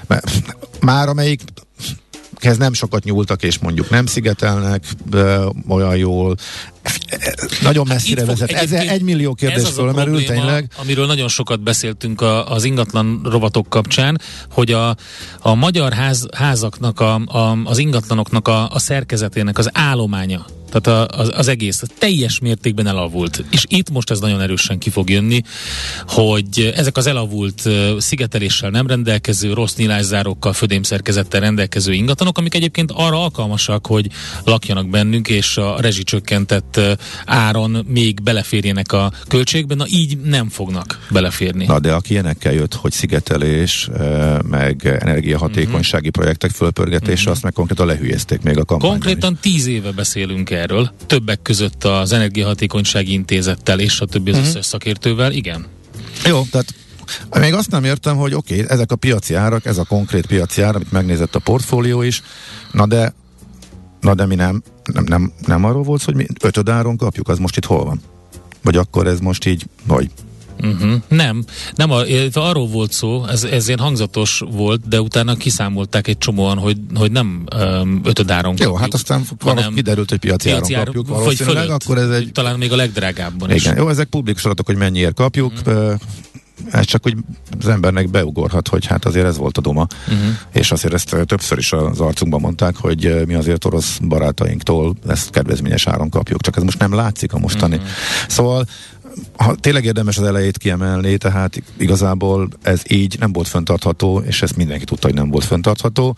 [0.80, 1.40] Már amelyik
[2.44, 6.36] ez nem sokat nyúltak, és mondjuk nem szigetelnek de olyan jól.
[7.62, 8.62] Nagyon messzire Itt fog vezet.
[8.62, 10.70] Ez egy millió kérdés fölmerül, tényleg.
[10.76, 14.96] Amiről nagyon sokat beszéltünk a, az ingatlan rovatok kapcsán, hogy a,
[15.38, 21.18] a magyar ház, házaknak, a, a, az ingatlanoknak a, a szerkezetének az állománya, tehát a,
[21.18, 23.44] az, az egész teljes mértékben elavult.
[23.50, 25.42] És itt most ez nagyon erősen ki fog jönni,
[26.06, 33.22] hogy ezek az elavult szigeteléssel nem rendelkező, rossz nyilászárókkal, födémszerkezettel rendelkező ingatlanok, amik egyébként arra
[33.22, 34.06] alkalmasak, hogy
[34.44, 36.80] lakjanak bennünk, és a rezsicsökkentett
[37.24, 41.64] áron még beleférjenek a költségbe, na így nem fognak beleférni.
[41.64, 43.88] Na, de aki ilyenekkel jött, hogy szigetelés,
[44.50, 46.18] meg energiahatékonysági Mhm.
[46.18, 49.04] projektek fölpörgetése, azt meg konkrétan lehülyezték még a kampányban is.
[49.04, 54.46] Konkrétan tíz éve beszélünk erről, többek között az Energiahatékonysági Intézettel és a többi az Mhm.
[54.46, 55.66] összes szakértővel, igen.
[56.26, 56.74] Jó, tehát
[57.38, 60.62] még azt nem értem, hogy oké, okay, ezek a piaci árak, ez a konkrét piaci
[60.62, 62.22] ár, amit megnézett a portfólió is,
[62.72, 63.14] na de,
[64.00, 67.38] na de mi nem, nem, nem, nem arról volt, hogy mi ötöd áron kapjuk, az
[67.38, 68.00] most itt hol van?
[68.62, 70.10] Vagy akkor ez most így, vagy
[70.62, 70.92] Uh-huh.
[71.08, 71.44] Nem,
[71.74, 76.58] nem a, arról volt szó, ez, ez ilyen hangzatos volt, de utána kiszámolták egy csomóan,
[76.58, 78.68] hogy, hogy nem um, ötödáron kapjuk.
[78.68, 82.32] Jó, hát aztán hanem kiderült, hogy piaci, piaci áron kapjuk valószínűleg, fölött, akkor ez egy...
[82.32, 83.78] Talán még a legdrágábban Igen, is.
[83.78, 85.94] jó, ezek publikus adatok, hogy mennyiért kapjuk, uh-huh
[86.70, 87.16] ez csak úgy
[87.60, 90.36] az embernek beugorhat, hogy hát azért ez volt a duma, uh-huh.
[90.52, 95.86] és azért ezt többször is az arcunkban mondták, hogy mi azért orosz barátainktól ezt kedvezményes
[95.86, 97.74] áron kapjuk, csak ez most nem látszik a mostani.
[97.74, 97.90] Uh-huh.
[98.28, 98.66] Szóval
[99.36, 104.56] ha tényleg érdemes az elejét kiemelni, tehát igazából ez így nem volt föntartható, és ezt
[104.56, 106.16] mindenki tudta, hogy nem volt föntartható.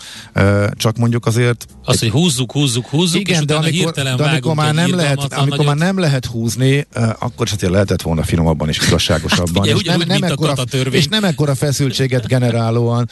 [0.70, 1.66] Csak mondjuk azért...
[1.84, 5.18] Az, hogy húzzuk, húzzuk, húzzuk, igen, és de amikor, hirtelen de amikor már nem lehet,
[5.18, 5.66] amikor nagyot...
[5.66, 6.86] már nem lehet húzni,
[7.18, 9.68] akkor azért lehetett volna finomabban és igazságosabban.
[9.68, 10.54] Hát, és, nem, nem ekkora,
[10.90, 13.08] és nem ekkora feszültséget generálóan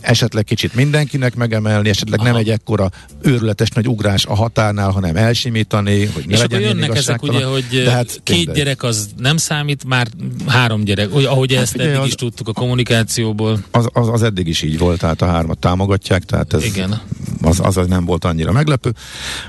[0.00, 2.28] esetleg kicsit mindenkinek megemelni, esetleg Aha.
[2.28, 2.90] nem egy ekkora
[3.22, 7.44] őrületes nagy ugrás a határnál, hanem elsimítani, hogy ne és legyen akkor jönnek ezek ugye,
[7.44, 10.08] hogy hát, két gyerek gyerek az nem számít, már
[10.46, 13.58] három gyerek, ahogy hát ezt eddig az, is tudtuk a kommunikációból.
[13.70, 17.00] Az, az, az eddig is így volt, tehát a hármat támogatják, tehát ez Igen.
[17.42, 18.94] Az, az, nem volt annyira meglepő.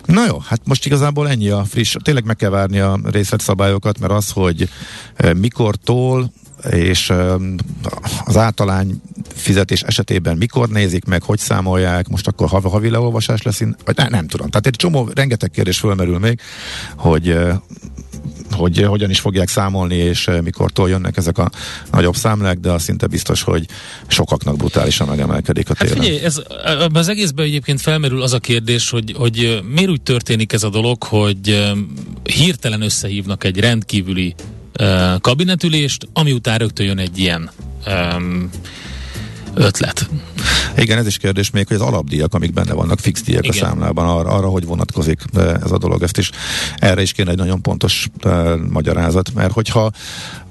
[0.06, 4.14] Na jó, hát most igazából ennyi a friss, tényleg meg kell várni a részletszabályokat, mert
[4.14, 4.70] az, hogy
[5.16, 6.32] eh, mikortól
[6.72, 7.34] és eh,
[8.26, 9.02] az általány
[9.36, 14.08] fizetés esetében mikor nézik meg, hogy számolják, most akkor havi, havi leolvasás lesz, vagy nem,
[14.10, 14.50] nem tudom.
[14.50, 16.40] Tehát egy csomó, rengeteg kérdés fölmerül még,
[16.96, 17.56] hogy eh,
[18.52, 21.50] hogy hogyan is fogják számolni, és eh, mikortól jönnek ezek a
[21.92, 23.66] nagyobb számlák, de az szinte biztos, hogy
[24.08, 25.96] sokaknak brutálisan megemelkedik a téren.
[25.96, 26.42] Hát figyelj, ez,
[26.94, 30.70] az egészben egyébként felmerül az a kérdés, hogy, hogy eh, miért úgy történik ez a
[30.70, 31.72] dolog, hogy eh,
[32.24, 34.36] hirtelen összehívnak egy rendkívüli
[35.22, 37.50] kabinetülést, ami után rögtön jön egy ilyen
[37.88, 38.50] um,
[39.54, 40.10] ötlet.
[40.78, 43.64] Igen, ez is kérdés még, hogy az alapdíjak, amik benne vannak, fix díjak Igen.
[43.64, 45.22] a számlában, arra, arra, hogy vonatkozik
[45.64, 46.32] ez a dolog, ezt is
[46.78, 49.92] erre is kéne egy nagyon pontos uh, magyarázat, mert hogyha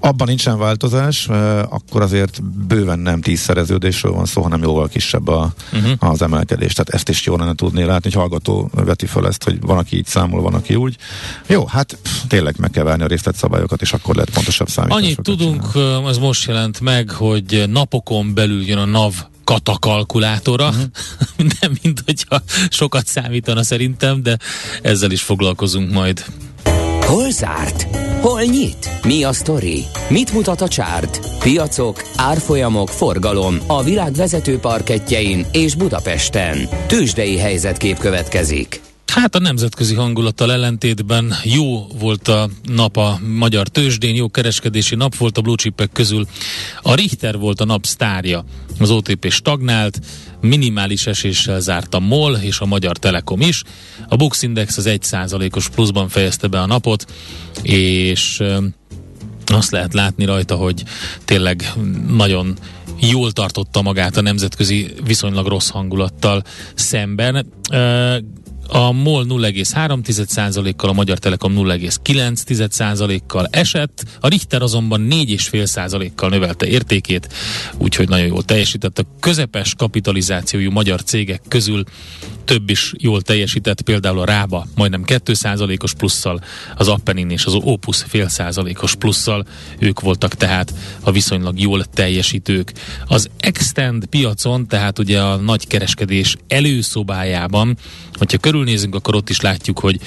[0.00, 1.28] abban nincsen változás,
[1.68, 6.10] akkor azért bőven nem tízszereződésről van szó, hanem jóval kisebb a, uh-huh.
[6.10, 6.72] az emelkedés.
[6.72, 9.96] Tehát ezt is jó lenne tudni látni, hogy hallgató veti fel ezt, hogy van, aki
[9.96, 10.96] így számol, van, aki úgy.
[11.46, 15.38] Jó, hát pff, tényleg meg kell várni a részletszabályokat, és akkor lehet pontosabb számításokat Annyit
[15.38, 16.06] tudunk, csinálni.
[16.06, 20.82] az most jelent meg, hogy napokon belül jön a NAV katakalkulátora, uh-huh.
[21.60, 24.36] nem mint hogyha sokat számítana szerintem, de
[24.82, 26.24] ezzel is foglalkozunk majd.
[27.00, 27.86] Hol zárt?
[28.20, 28.90] Hol nyit?
[29.02, 29.84] Mi a sztori?
[30.08, 31.38] Mit mutat a csárt?
[31.38, 36.68] Piacok, árfolyamok, forgalom a világ vezető parketjein és Budapesten.
[36.86, 38.87] Tősdei helyzetkép következik.
[39.18, 45.16] Hát a nemzetközi hangulattal ellentétben jó volt a nap a magyar tőzsdén, jó kereskedési nap
[45.16, 45.56] volt a blue
[45.92, 46.26] közül.
[46.82, 48.44] A Richter volt a nap sztárja.
[48.78, 50.00] Az OTP stagnált,
[50.40, 53.62] minimális eséssel zárt a MOL és a Magyar Telekom is.
[54.08, 57.12] A Bux Index az 1%-os pluszban fejezte be a napot,
[57.62, 58.42] és
[59.46, 60.82] azt lehet látni rajta, hogy
[61.24, 61.72] tényleg
[62.08, 62.58] nagyon
[63.00, 66.42] jól tartotta magát a nemzetközi viszonylag rossz hangulattal
[66.74, 67.46] szemben.
[68.70, 77.28] A MOL 0,3%-kal, a Magyar Telekom 0,9%-kal esett, a Richter azonban 4,5%-kal növelte értékét,
[77.78, 78.98] úgyhogy nagyon jól teljesített.
[78.98, 81.84] A közepes kapitalizációjú magyar cégek közül
[82.48, 86.40] több is jól teljesített, például a Rába majdnem 2%-os plusszal,
[86.76, 89.46] az Appenin és az Opus fél százalékos plusszal,
[89.78, 92.72] ők voltak tehát a viszonylag jól teljesítők.
[93.06, 97.76] Az Extend piacon, tehát ugye a nagy kereskedés előszobájában,
[98.12, 100.00] hogyha körülnézünk, akkor ott is látjuk, hogy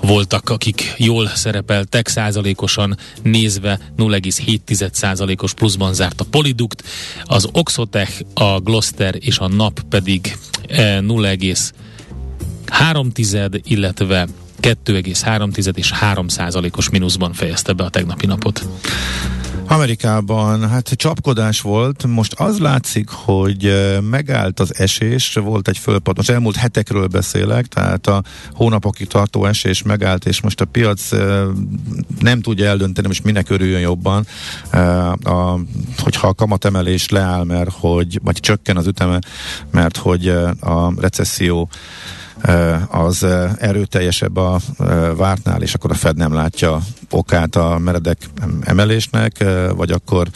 [0.00, 6.82] voltak, akik jól szerepeltek, százalékosan nézve 0,7 százalékos pluszban zárt a Polidukt,
[7.24, 10.36] az Oxotech, a Gloster és a NAP pedig
[11.00, 11.36] 0, eh,
[12.66, 14.26] 3 tized, illetve
[14.60, 18.66] 2,3 és 3 százalékos mínuszban fejezte be a tegnapi napot.
[19.68, 23.72] Amerikában hát csapkodás volt, most az látszik, hogy
[24.10, 29.82] megállt az esés, volt egy fölpad, most elmúlt hetekről beszélek, tehát a hónapokig tartó esés
[29.82, 31.10] megállt, és most a piac
[32.20, 34.26] nem tudja eldönteni, most minek örüljön jobban,
[35.22, 35.58] a,
[35.98, 39.18] hogyha a kamatemelés leáll, mert hogy, vagy csökken az üteme,
[39.70, 40.28] mert hogy
[40.60, 41.68] a recesszió
[42.88, 43.26] az
[43.58, 44.60] erőteljesebb a
[45.16, 48.18] vártnál, és akkor a Fed nem látja okát a meredek
[48.60, 49.44] emelésnek,
[49.76, 50.28] vagy akkor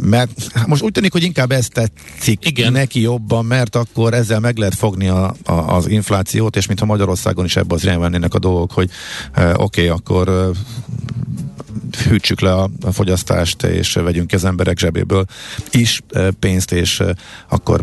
[0.00, 0.30] mert
[0.66, 2.72] most úgy tűnik, hogy inkább ezt tetszik Igen.
[2.72, 7.44] neki jobban, mert akkor ezzel meg lehet fogni a, a, az inflációt, és mintha Magyarországon
[7.44, 8.90] is ebbe az irányba a dolgok, hogy
[9.36, 10.52] oké, okay, akkor
[12.08, 15.24] hűtsük le a, a fogyasztást, és vegyünk az emberek zsebéből
[15.70, 16.02] is
[16.38, 17.02] pénzt, és
[17.48, 17.80] akkor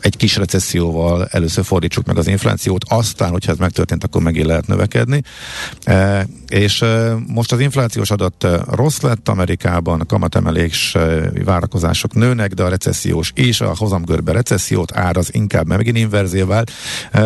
[0.00, 4.66] egy kis recesszióval először fordítsuk meg az inflációt, aztán, hogyha ez megtörtént, akkor megint lehet
[4.66, 5.22] növekedni.
[6.48, 6.84] És
[7.26, 10.96] most az inflációs adat rossz lett Amerikában, a kamatemelés
[11.44, 16.70] várakozások nőnek, de a recessziós és a hozamgörbe recessziót áraz inkább megint inverzé vált.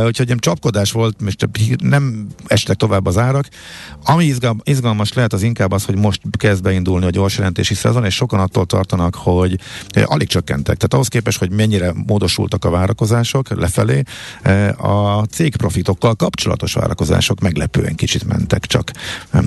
[0.05, 3.49] Úgyhogy nem csapkodás volt, most nem estek tovább az árak.
[4.05, 8.15] Ami izgalmas lehet, az inkább az, hogy most kezd beindulni a gyors jelentési szezon, és
[8.15, 9.59] sokan attól tartanak, hogy
[10.05, 10.77] alig csökkentek.
[10.77, 14.03] Tehát ahhoz képest, hogy mennyire módosultak a várakozások lefelé,
[14.77, 18.91] a cégprofitokkal kapcsolatos várakozások meglepően kicsit mentek csak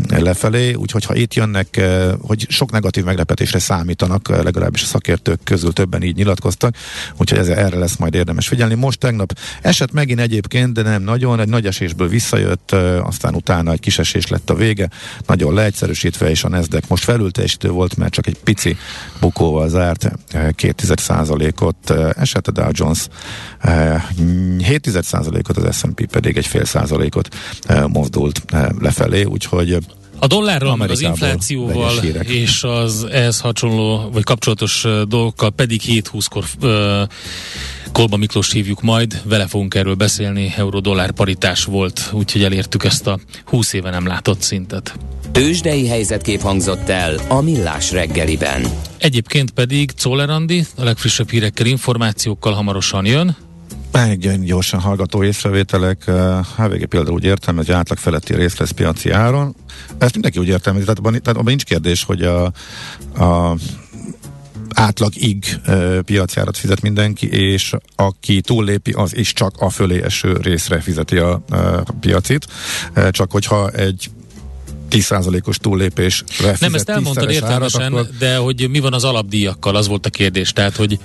[0.09, 1.81] lefelé, úgyhogy ha itt jönnek,
[2.21, 6.75] hogy sok negatív meglepetésre számítanak, legalábbis a szakértők közül többen így nyilatkoztak,
[7.17, 8.73] úgyhogy ez, erre lesz majd érdemes figyelni.
[8.73, 13.79] Most tegnap esett megint egyébként, de nem nagyon, egy nagy esésből visszajött, aztán utána egy
[13.79, 14.89] kis esés lett a vége,
[15.25, 18.77] nagyon leegyszerűsítve, és a Nasdaq most felülteljesítő volt, mert csak egy pici
[19.19, 20.11] bukóval zárt,
[20.55, 23.07] két százalékot esett a Dow Jones,
[24.57, 27.35] 7 százalékot, az S&P pedig egy fél százalékot
[27.87, 28.41] mozdult
[28.79, 29.77] lefelé, úgyhogy
[30.21, 36.45] a dollárral, meg az inflációval és az ehhez hasonló, vagy kapcsolatos dolgokkal pedig 7-20-kor
[37.91, 43.19] Kolba Miklós hívjuk majd, vele fogunk erről beszélni, euró-dollár paritás volt, úgyhogy elértük ezt a
[43.45, 44.93] 20 éve nem látott szintet.
[45.31, 48.65] Tőzsdei helyzetkép hangzott el a Millás reggeliben.
[48.97, 53.35] Egyébként pedig Czoller Andi, a legfrissebb hírekkel, információkkal hamarosan jön.
[53.91, 56.11] Egy gyorsan hallgató észrevételek.
[56.55, 59.55] HVG például úgy értem, hogy átlag feletti rész lesz piaci áron.
[59.97, 62.43] Ezt mindenki úgy értem, tehát abban, tehát abban nincs kérdés, hogy a,
[63.23, 63.55] a
[64.73, 65.59] átlag-ig
[66.05, 71.43] piacjárat fizet mindenki, és aki túllépi, az is csak a fölé eső részre fizeti a,
[71.99, 72.47] piacit.
[73.11, 74.09] Csak hogyha egy
[74.89, 76.23] 10%-os túllépés.
[76.59, 78.09] Nem, ezt elmondtad értelmesen, árat, akkor...
[78.19, 80.53] de hogy mi van az alapdíjakkal, az volt a kérdés.
[80.53, 80.99] Tehát, hogy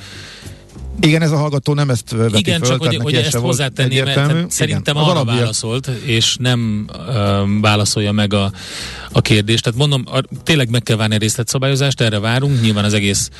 [1.00, 4.50] igen, ez a hallgató nem ezt veti Igen, föl, csak hogy, hogy ezt hozzátenném, mert
[4.50, 5.34] szerintem Igen, arra alapja...
[5.34, 8.52] válaszolt, és nem um, válaszolja meg a,
[9.12, 9.62] a kérdést.
[9.62, 13.30] Tehát mondom, a, tényleg meg kell várni a részletszabályozást, erre várunk, nyilván az egész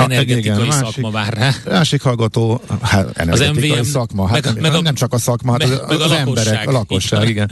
[0.00, 1.54] energetikai igen, szakma vár rá.
[1.64, 5.18] Másik hallgató, hát energetikai az MVM, szakma, hát meg, nem, meg a, nem csak a
[5.18, 7.50] szakma, hát meg, az, meg az a emberek, a lakosság, igen.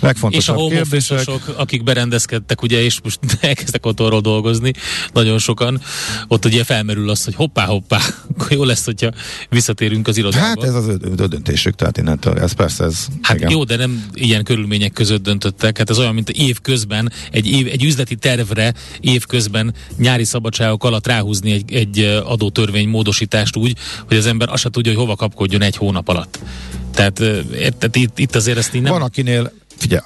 [0.00, 1.28] Legfontosabb és a kérdések.
[1.56, 4.72] akik berendezkedtek, ugye, és most elkezdtek otthonról dolgozni,
[5.12, 5.80] nagyon sokan,
[6.28, 8.00] ott ugye felmerül az, hogy hoppá, hoppá,
[8.30, 9.10] akkor jó lesz, hogyha
[9.48, 10.46] visszatérünk az irodába.
[10.46, 13.06] Hát ez az ő, ő döntésük, tehát innentől, ez persze ez.
[13.22, 13.50] Hát igen.
[13.50, 17.66] jó, de nem ilyen körülmények között döntöttek, hát ez olyan, mint év közben, egy, év,
[17.66, 21.81] egy üzleti tervre év közben nyári szabadságok alatt ráhúzni egy, egy
[22.24, 23.76] adótörvény módosítást úgy,
[24.08, 26.38] hogy az ember azt se tudja, hogy hova kapkodjon egy hónap alatt.
[26.94, 27.14] Tehát,
[27.78, 28.92] tehát itt, itt azért ezt így nem...
[28.92, 30.02] Van, akinél, figyelj,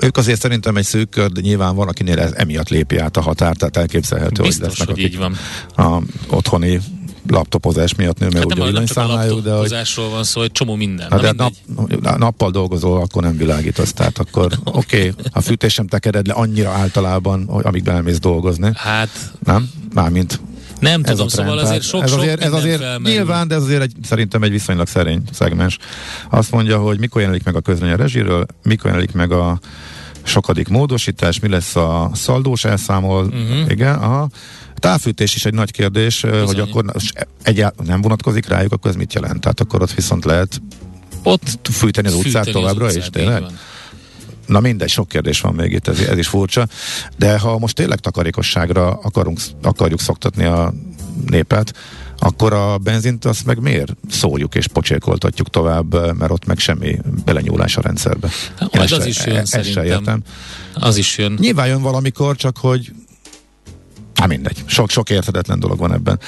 [0.00, 3.20] ők azért szerintem egy szűk kör, de nyilván van, akinél ez emiatt lépi át a
[3.20, 5.36] határt, tehát elképzelhető, Biztos, hogy lesznek, hogy így van.
[5.76, 6.80] a otthoni
[7.28, 9.74] laptopozás miatt nő, mert hát ugye a villanyszámlájuk, de hogy...
[10.10, 11.10] van szó, egy csomó minden.
[11.10, 11.52] Hát de nap,
[12.18, 16.70] nappal dolgozol, akkor nem világítasz, tehát akkor oké, okay, a fűtés sem tekered le annyira
[16.70, 18.70] általában, amíg beelmész dolgozni.
[18.74, 19.08] Hát...
[19.44, 19.70] Nem?
[19.94, 20.40] Mármint
[20.80, 23.16] nem tudom, trend, szóval azért sok, ez azért, ez azért felmerül.
[23.16, 25.78] nyilván, de ez azért egy, szerintem egy viszonylag szerény szegmens.
[26.30, 29.60] Azt mondja, hogy mikor jelenik meg a közvény a rezsiről, mikor jelenik meg a
[30.22, 33.70] sokadik módosítás, mi lesz a szaldós elszámol, uh-huh.
[33.70, 34.28] igen, aha.
[34.74, 36.44] Távfűtés is egy nagy kérdés, Bizony.
[36.46, 36.84] hogy akkor
[37.42, 39.40] egyáltalán nem vonatkozik rájuk, akkor ez mit jelent?
[39.40, 40.60] Tehát akkor ott viszont lehet
[41.22, 43.44] ott fűteni az utcát továbbra az utcát, is, tényleg?
[44.50, 46.66] Na mindegy, sok kérdés van még itt, ez, ez is furcsa.
[47.16, 50.72] De ha most tényleg takarékosságra akarunk, akarjuk szoktatni a
[51.26, 51.74] népet,
[52.18, 57.76] akkor a benzint azt meg miért szóljuk és pocsékoltatjuk tovább, mert ott meg semmi belenyúlás
[57.76, 58.28] a rendszerbe.
[58.72, 59.84] Majd az is jön, e- szerintem.
[59.84, 60.22] értem.
[60.74, 61.36] Az is jön.
[61.40, 62.92] Nyilván jön valamikor, csak hogy
[64.14, 66.20] Hát mindegy, sok, sok érthetetlen dolog van ebben.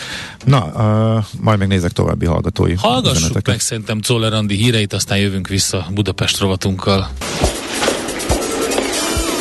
[0.44, 3.46] Na, uh, majd még nézek további hallgatói Hallgassuk üzeneteket.
[3.46, 7.10] meg szerintem Czoller Andi híreit, aztán jövünk vissza Budapest rovatunkkal.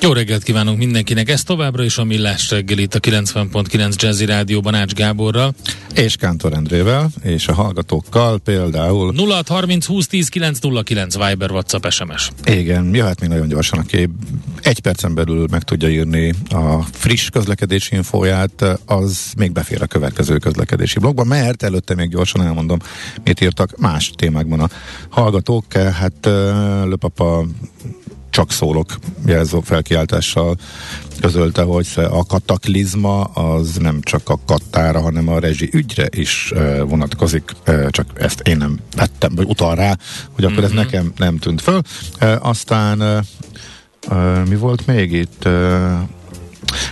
[0.00, 4.74] Jó reggelt kívánunk mindenkinek, ez továbbra is a Millás reggel itt a 90.9 Jazzy Rádióban
[4.74, 5.54] Ács Gáborral.
[5.94, 9.14] És Kántor Endrével, és a hallgatókkal például...
[9.16, 12.30] 0630 20 10 909 Viber, WhatsApp, SMS.
[12.44, 14.08] Igen, jöhet még nagyon gyorsan, aki
[14.62, 20.36] egy percen belül meg tudja írni a friss közlekedési infóját, az még befér a következő
[20.38, 22.78] közlekedési blogba, mert előtte még gyorsan elmondom,
[23.24, 24.68] mit írtak más témákban a
[25.08, 25.72] hallgatók.
[25.72, 26.28] Hát
[26.84, 27.46] Löpapa
[28.38, 30.56] csak szólok jelző felkiáltással
[31.20, 36.52] közölte, hogy a kataklizma az nem csak a kattára, hanem a rezsi ügyre is
[36.86, 37.52] vonatkozik,
[37.90, 39.96] csak ezt én nem vettem, vagy utal rá,
[40.32, 40.64] hogy akkor mm-hmm.
[40.64, 40.78] ez mhm.
[40.78, 41.80] nekem nem tűnt föl.
[42.40, 43.24] Aztán
[44.48, 45.48] mi volt még itt?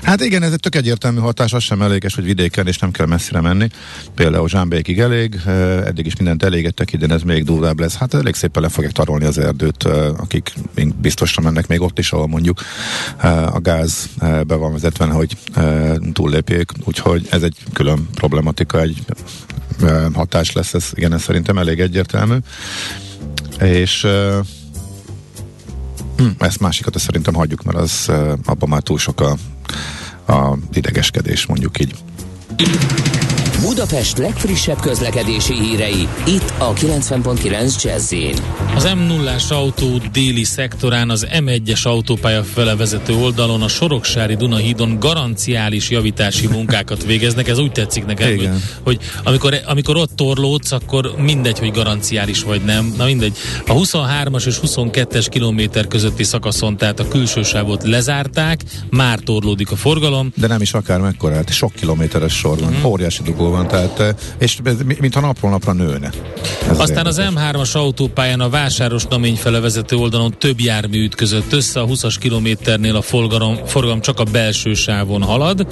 [0.02, 3.06] Hát igen, ez egy tök egyértelmű hatás, az sem eléges, hogy vidéken és nem kell
[3.06, 3.68] messzire menni.
[4.14, 5.40] Például Zsámbékig elég,
[5.84, 7.96] eddig is mindent elégettek, idén ez még durvább lesz.
[7.96, 9.84] Hát elég szépen le fogják tarolni az erdőt,
[10.16, 10.52] akik
[11.00, 12.60] biztosan mennek még ott is, ahol mondjuk
[13.52, 15.36] a gáz be van vezetve, hogy
[16.12, 19.04] túllépjék, úgyhogy ez egy külön problematika, egy
[20.12, 22.36] hatás lesz, ez igen, ez szerintem elég egyértelmű.
[23.60, 24.06] És
[26.16, 28.12] Hm, ezt másikat ezt szerintem hagyjuk, mert az
[28.44, 29.36] abban már túl sok a,
[30.26, 31.94] a idegeskedés, mondjuk így.
[33.60, 38.14] Budapest legfrissebb közlekedési hírei, itt a 90.9 jazz
[38.74, 44.98] Az m 0 autó déli szektorán az M1-es autópálya fele vezető oldalon a Soroksári Dunahídon
[44.98, 47.48] garanciális javítási munkákat végeznek.
[47.48, 48.50] Ez úgy tetszik nekem, hogy,
[48.82, 52.94] hogy amikor, amikor ott torlódsz, akkor mindegy, hogy garanciális vagy nem.
[52.96, 53.36] Na mindegy.
[53.66, 59.76] A 23-as és 22-es kilométer közötti szakaszon, tehát a külső sávot lezárták, már torlódik a
[59.76, 60.32] forgalom.
[60.34, 62.84] De nem is akár mekkorát, sok kilométeres sor van, mm.
[62.84, 64.58] óriási dugó van, tehát, eh, és
[65.00, 66.10] mintha napról napra nőne.
[66.70, 71.80] Ez Aztán az, az M3-as autópályán a Vásáros Namény vezető oldalon több jármű ütközött össze,
[71.80, 75.66] a 20-as kilométernél a forgalom, forgalom csak a belső sávon halad.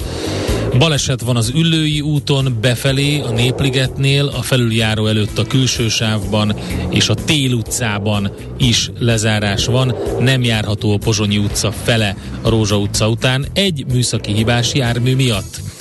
[0.77, 6.55] Baleset van az Üllői úton befelé, a Népligetnél, a felüljáró előtt a külső sávban
[6.89, 9.95] és a Tél utcában is lezárás van.
[10.19, 15.74] Nem járható a Pozsonyi utca fele a Rózsa utca után egy műszaki hibás jármű miatt.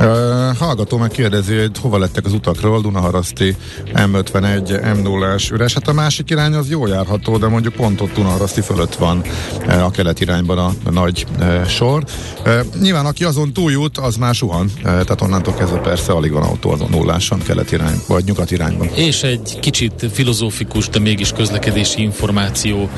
[0.00, 3.56] Uh, hallgató meg kérdezi, hogy hova lettek az utakról, Dunaharaszti
[3.94, 5.74] M51, m 0 üres.
[5.74, 9.22] Hát a másik irány az jó járható, de mondjuk pont ott Dunaharaszti fölött van
[9.66, 12.04] uh, a kelet irányban a, a nagy uh, sor.
[12.46, 16.42] Uh, nyilván aki azon túljut, az már suhan, uh, tehát onnantól kezdve persze alig van
[16.42, 18.88] autó azon nulláson, kelet irány, vagy nyugat irányban.
[18.94, 22.88] És egy kicsit filozófikus, de mégis közlekedési információ.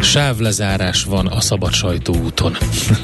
[0.00, 1.70] Sávlezárás van a szabad
[2.24, 2.56] úton.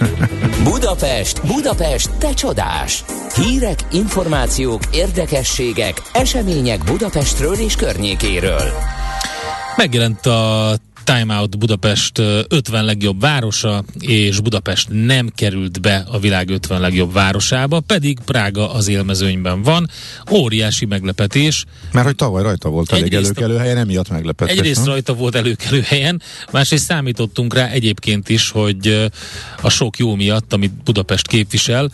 [0.64, 3.04] Budapest, Budapest, te csodás!
[3.34, 8.72] Hírek, információk, érdekességek, események Budapestről és környékéről.
[9.76, 16.50] Megjelent a Time Out Budapest 50 legjobb városa, és Budapest nem került be a világ
[16.50, 19.88] 50 legjobb városába, pedig Prága az élmezőnyben van.
[20.30, 21.64] Óriási meglepetés.
[21.92, 24.56] Mert hogy tavaly rajta volt elég előkelő helyen, emiatt meglepetés.
[24.56, 24.86] Egyrészt nem?
[24.88, 29.10] rajta volt előkelő helyen, másrészt számítottunk rá egyébként is, hogy
[29.60, 31.90] a sok jó miatt, amit Budapest képvisel,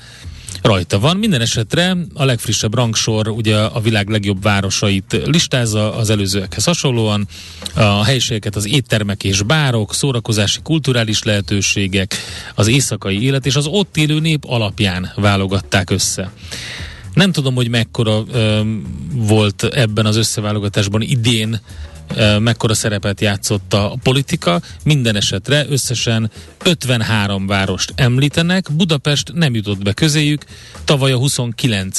[0.63, 1.17] rajta van.
[1.17, 7.29] Minden esetre a legfrissebb rangsor ugye a világ legjobb városait listázza az előzőekhez hasonlóan.
[7.75, 12.17] A helyiségeket az éttermek és bárok, szórakozási kulturális lehetőségek,
[12.55, 16.31] az éjszakai élet és az ott élő nép alapján válogatták össze.
[17.15, 18.61] Nem tudom, hogy mekkora ö,
[19.13, 21.61] volt ebben az összeválogatásban idén
[22.39, 24.61] mekkora szerepet játszott a politika.
[24.85, 26.31] Minden esetre összesen
[26.65, 30.45] 53 várost említenek, Budapest nem jutott be közéjük,
[30.85, 31.99] tavaly a 29.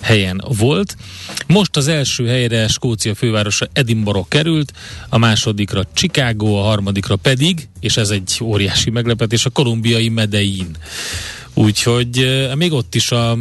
[0.00, 0.96] helyen volt.
[1.46, 4.72] Most az első helyre Skócia fővárosa Edinburgh került,
[5.08, 10.76] a másodikra Chicago, a harmadikra pedig, és ez egy óriási meglepetés, a kolumbiai Medellin.
[11.58, 13.38] Úgyhogy uh, még ott is a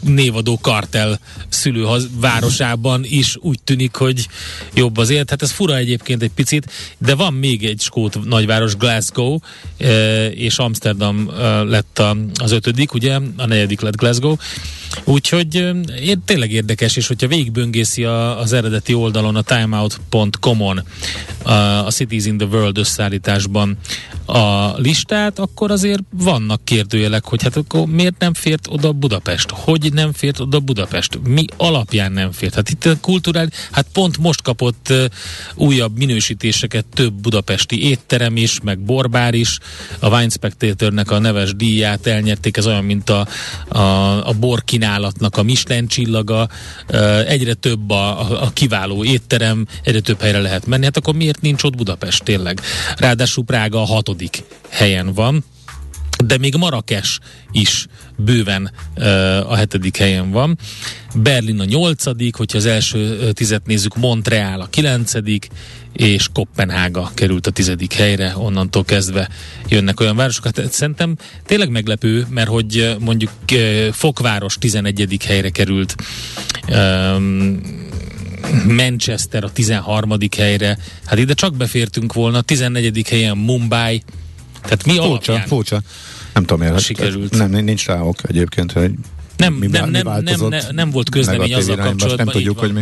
[0.00, 4.28] névadó kartel szülőhaz városában is úgy tűnik, hogy
[4.74, 5.30] jobb az élet.
[5.30, 9.40] Hát ez fura egyébként egy picit, de van még egy skót nagyváros, Glasgow, uh,
[10.34, 11.34] és Amsterdam uh,
[11.68, 12.02] lett
[12.34, 14.36] az ötödik, ugye, a negyedik lett Glasgow
[15.04, 15.70] Úgyhogy
[16.24, 20.82] tényleg érdekes, és hogyha végigböngészi az eredeti oldalon, a timeout.com-on
[21.42, 23.76] a Cities in the World összeállításban
[24.26, 29.50] a listát, akkor azért vannak kérdőjelek, hogy hát akkor miért nem fért oda Budapest?
[29.50, 31.18] Hogy nem fért oda Budapest?
[31.24, 32.54] Mi alapján nem fért?
[32.54, 34.92] Hát itt a kulturális, hát pont most kapott
[35.54, 39.58] újabb minősítéseket több budapesti étterem is, meg borbár is.
[39.98, 43.26] A Wine Spectatornek a neves díját elnyerték, ez olyan, mint a,
[43.68, 43.78] a,
[44.28, 46.48] a bor kínálatnak a Michelin csillaga.
[47.26, 50.84] Egyre több a, a kiváló étterem, egyre több helyre lehet menni.
[50.84, 52.60] Hát akkor miért nincs ott Budapest tényleg?
[52.96, 55.44] Ráadásul Prága a hatodik helyen van
[56.24, 57.18] de még Marrakes
[57.52, 59.04] is bőven uh,
[59.50, 60.58] a hetedik helyen van.
[61.14, 65.48] Berlin a nyolcadik, hogyha az első tizet nézzük, Montreal a kilencedik,
[65.92, 69.28] és Kopenhága került a tizedik helyre, onnantól kezdve
[69.68, 70.44] jönnek olyan városok.
[70.44, 71.16] Hát szerintem
[71.46, 75.16] tényleg meglepő, mert hogy uh, mondjuk uh, Fokváros 11.
[75.24, 75.94] helyre került,
[76.68, 77.60] um,
[78.66, 80.16] Manchester a 13.
[80.36, 83.08] helyre, hát ide csak befértünk volna, a 14.
[83.08, 84.02] helyen Mumbai,
[84.62, 85.80] tehát mi Furcsa, alapján furcsa.
[86.34, 86.80] Nem tudom, miért.
[86.84, 87.36] sikerült?
[87.36, 88.90] Nem, nincs rá ok egyébként, hogy
[89.36, 92.16] Nem, mi, nem, mi nem, nem, nem, nem volt közlemény azzal kapcsolatban.
[92.16, 92.80] Nem tudjuk, hogy mi.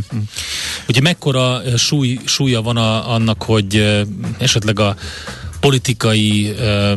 [0.89, 4.01] Ugye mekkora ö, súly, súlya van a, annak, hogy ö,
[4.39, 4.97] esetleg a
[5.61, 6.93] politikai ö,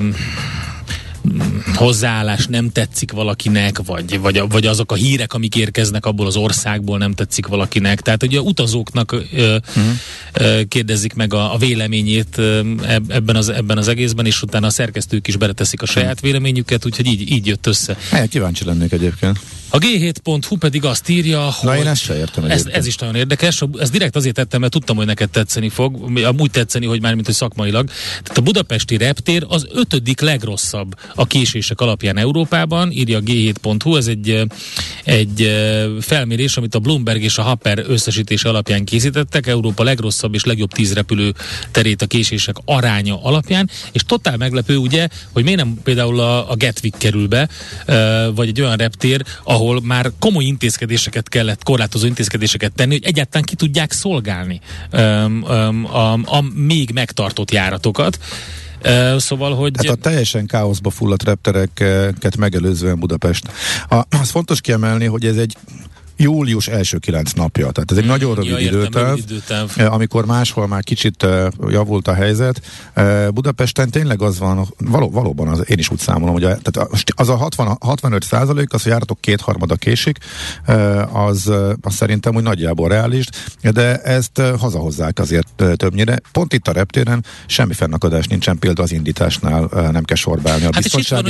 [1.75, 6.97] hozzáállás nem tetszik valakinek, vagy, vagy, vagy azok a hírek, amik érkeznek abból az országból
[6.97, 8.01] nem tetszik valakinek.
[8.01, 9.83] Tehát ugye utazóknak ö, uh-huh.
[10.33, 12.59] ö, kérdezik meg a, a véleményét ö,
[13.07, 17.05] ebben, az, ebben az egészben, és utána a szerkesztők is beleteszik a saját véleményüket, úgyhogy
[17.05, 17.97] így, így jött össze.
[18.11, 19.39] Hát, kíváncsi lennék egyébként.
[19.71, 21.79] A G7.hu pedig azt írja, Na, hogy...
[21.79, 23.63] én ezt értem ez, ez is nagyon érdekes.
[23.79, 26.19] Ez direkt azért tettem, mert tudtam, hogy neked tetszeni fog.
[26.23, 27.87] Amúgy tetszeni, hogy már mint hogy szakmailag.
[28.23, 33.95] Tehát a budapesti reptér az ötödik legrosszabb a késések alapján Európában, írja a G7.hu.
[33.95, 34.41] Ez egy, eh,
[35.03, 39.47] egy eh, felmérés, amit a Bloomberg és a Happer összesítése alapján készítettek.
[39.47, 41.33] Európa legrosszabb és legjobb tíz repülő
[41.71, 43.69] terét a késések aránya alapján.
[43.91, 47.49] És totál meglepő ugye, hogy miért nem például a, a Gatwick kerül be,
[47.85, 49.23] eh, vagy egy olyan reptér,
[49.59, 55.85] ahol már komoly intézkedéseket kellett, korlátozó intézkedéseket tenni, hogy egyáltalán ki tudják szolgálni öm, öm,
[55.85, 58.19] a, a még megtartott járatokat.
[58.81, 59.73] Ö, szóval, hogy...
[59.77, 63.51] Hát a teljesen káoszba fulladt reptereket megelőzően Budapest.
[63.89, 65.57] A, az fontos kiemelni, hogy ez egy
[66.19, 67.71] július első kilenc napja.
[67.71, 69.19] Tehát ez egy nagyon rövid ja, időtáv,
[69.75, 72.61] eh, amikor máshol már kicsit eh, javult a helyzet.
[72.93, 76.91] Eh, Budapesten tényleg az van, való, valóban az, én is úgy számolom, hogy a, tehát
[77.15, 80.17] az a 60, 65 százalék, az a járatok kétharmada késik,
[81.13, 81.51] az,
[81.81, 83.25] az szerintem úgy nagyjából reális,
[83.61, 86.19] de ezt hazahozzák azért többnyire.
[86.31, 90.65] Pont itt a reptéren semmi fennakadás nincsen, például az indításnál nem kell sorbálni.
[90.65, 91.25] A Hát hogy biztonság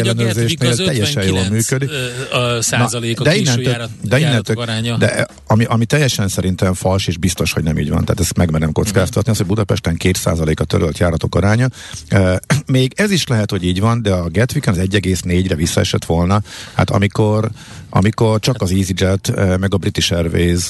[0.60, 1.90] az teljesen jól 59 működik.
[2.32, 4.56] a százalék a de innentől, de innentől,
[4.88, 4.98] aránya.
[4.98, 8.72] de ami, ami teljesen szerintem fals, és biztos, hogy nem így van, tehát ezt megmerem
[8.72, 11.68] kockáztatni, az, hogy Budapesten 2% a törölt járatok aránya.
[12.08, 16.42] E, még ez is lehet, hogy így van, de a Gatwicken az 1,4-re visszaesett volna,
[16.74, 17.50] hát amikor
[17.90, 20.68] amikor csak az EasyJet, meg a British Airways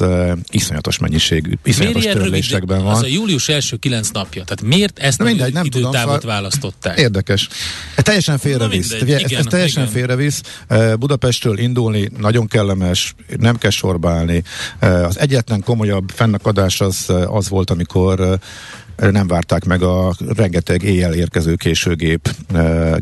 [0.49, 2.19] iszonyatos mennyiségű, iszonyatos rövid?
[2.21, 3.03] törlésekben Az van.
[3.03, 4.43] a július első kilenc napja.
[4.43, 6.99] Tehát miért ezt Na mindegy, nem tudom, időtávot szóval- választották?
[6.99, 7.47] Érdekes.
[7.95, 8.91] Ez teljesen félrevisz.
[8.91, 10.41] ez, ez teljesen félrevisz.
[10.99, 13.98] Budapestről indulni nagyon kellemes, nem kell sorbálni.
[14.79, 20.15] Eh, Az egyetlen komolyabb fennakadás az, eh, az volt, amikor eh, nem várták meg a
[20.35, 22.35] rengeteg éjjel érkező későgép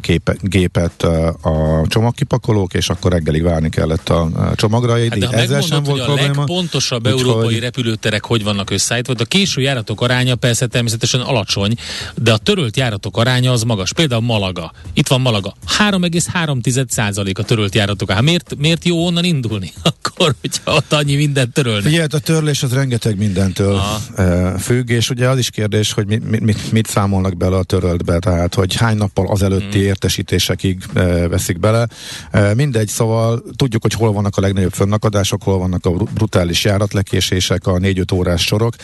[0.02, 1.04] képe, gépet
[1.42, 4.98] a csomagkipakolók, és akkor reggelig várni kellett a csomagra.
[5.00, 6.34] Hát de ha ezzel sem volt hogy a probléma.
[6.36, 11.74] legpontosabb Úgyhogy- európai repülőterek hogy vannak összeállítva, de a késő járatok aránya persze természetesen alacsony,
[12.16, 13.94] de a törölt járatok aránya az magas.
[13.94, 14.72] Például Malaga.
[14.94, 15.54] Itt van Malaga.
[15.80, 18.12] 3,3% a törölt járatok.
[18.12, 19.72] Hát miért, miért jó onnan indulni?
[20.20, 21.84] Akkor, hogyha ott annyi mindent törölnek.
[21.84, 24.00] Figyelj, hát a törlés az rengeteg mindentől Aha.
[24.18, 28.20] uh, függ, és ugye az is kérdés, hogy mit, mit, mit, számolnak bele a töröltbe,
[28.20, 29.88] tehát hogy hány nappal az előtti Hmm.
[29.88, 31.88] értesítésekig uh, veszik bele.
[32.34, 36.64] Uh, mindegy, szóval tudjuk, hogy hol vannak a legnagyobb fönnakadások, hol vannak a bru- brutális
[36.64, 38.76] járatlekésések, a 4-5 órás sorok.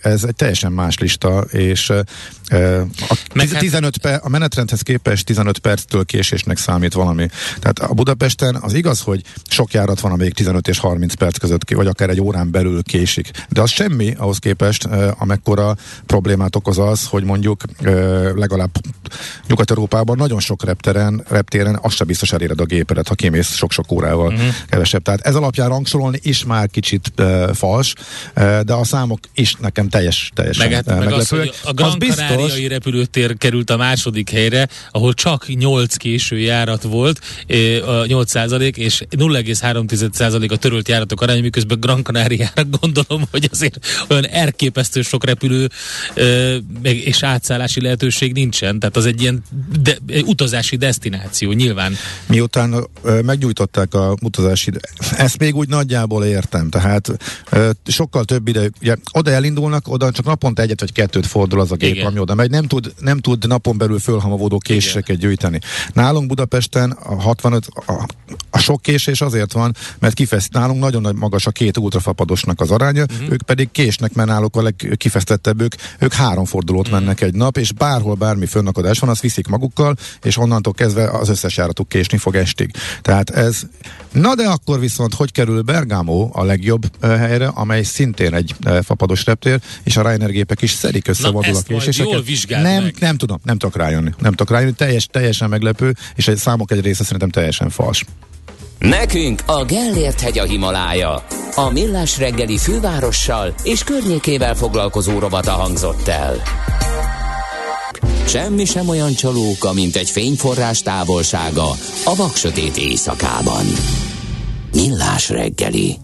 [0.00, 2.04] Ez egy teljesen más lista, és a,
[3.34, 7.28] Meg tiz- hát- 15 per, a menetrendhez képest 15 perctől késésnek számít valami.
[7.58, 11.70] Tehát a Budapesten az igaz, hogy sok járat van, amelyik 15 és 30 perc között,
[11.70, 13.30] vagy akár egy órán belül késik.
[13.48, 14.88] De az semmi ahhoz képest,
[15.18, 15.76] amekkora
[16.06, 17.62] problémát okoz az, hogy mondjuk
[18.34, 18.70] legalább
[19.48, 24.32] Nyugat-Európában nagyon sok repteren, reptéren azt sem biztos eléred a gépedet, ha kimész sok-sok órával
[24.32, 24.48] uh-huh.
[24.68, 25.02] kevesebb.
[25.02, 27.92] Tehát ez alapján rangsorolni is már kicsit uh, fals,
[28.36, 31.72] uh, de a számok is nekem teljes, teljesen Meg, hát, eh, meg az, hogy a
[31.72, 37.20] Gran Canaria repülőtér került a második helyre, ahol csak 8 késő járat volt,
[37.86, 43.48] a 8 százalék, és 0,3 százalék a törölt járatok aránya, miközben Gran Canaria-ra gondolom, hogy
[43.52, 43.78] azért
[44.08, 45.70] olyan elképesztő sok repülő
[46.14, 49.42] ö, és átszállási lehetőség nincsen, tehát az egy ilyen
[49.82, 51.94] de, utazási destináció nyilván.
[52.26, 54.70] Miután ö, meggyújtották a utazási,
[55.16, 57.16] ezt még úgy nagyjából értem, tehát
[57.50, 61.72] ö, sokkal több ide, ugye oda elindulnak, oda csak naponta egyet vagy kettőt fordul az
[61.72, 62.06] a gép, Igen.
[62.06, 65.58] ami oda megy, nem tud, nem tud napon belül fölhamavódó késeket gyűjteni.
[65.92, 68.06] Nálunk Budapesten a 65, a,
[68.50, 72.70] a sok késés azért van, mert kifeszt, nálunk nagyon nagy magas a két ultrafapadosnak az
[72.70, 73.30] aránya, uh-huh.
[73.30, 77.00] ők pedig késnek, mert náluk a legkifesztettebbük, ők három fordulót uh-huh.
[77.00, 81.28] mennek egy nap, és bárhol bármi fönnakadás van, azt viszik magukkal, és onnantól kezdve az
[81.28, 82.70] összes járatuk késni fog estig.
[83.02, 83.62] Tehát ez,
[84.12, 89.60] na de akkor viszont hogy kerül Bergamo a legjobb helyre, amely szintén egy fapados reptér,
[89.82, 92.24] és a Ryanair gépek is szedik össze a késéseket.
[92.62, 92.94] Nem, meg.
[93.00, 94.10] nem tudom, nem tudok rájönni.
[94.18, 98.04] Nem tudok rájönni, teljes, teljesen meglepő, és egy számok egy része szerintem teljesen fals.
[98.78, 101.24] Nekünk a Gellért hegy a Himalája.
[101.54, 106.42] A Millás reggeli fővárossal és környékével foglalkozó robata hangzott el.
[108.26, 111.70] Semmi sem olyan csalóka, mint egy fényforrás távolsága
[112.04, 113.64] a vaksötét éjszakában.
[114.72, 115.96] Millás reggeli.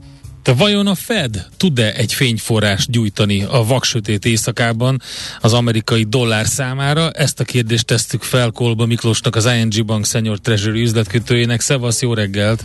[0.43, 5.01] De vajon a Fed tud-e egy fényforrás gyújtani a vaksötét éjszakában
[5.41, 7.11] az amerikai dollár számára?
[7.11, 11.61] Ezt a kérdést tesztük fel Kolba Miklósnak, az ING Bank Senior Treasury üzletkötőjének.
[11.61, 12.64] Szevasz, jó reggelt!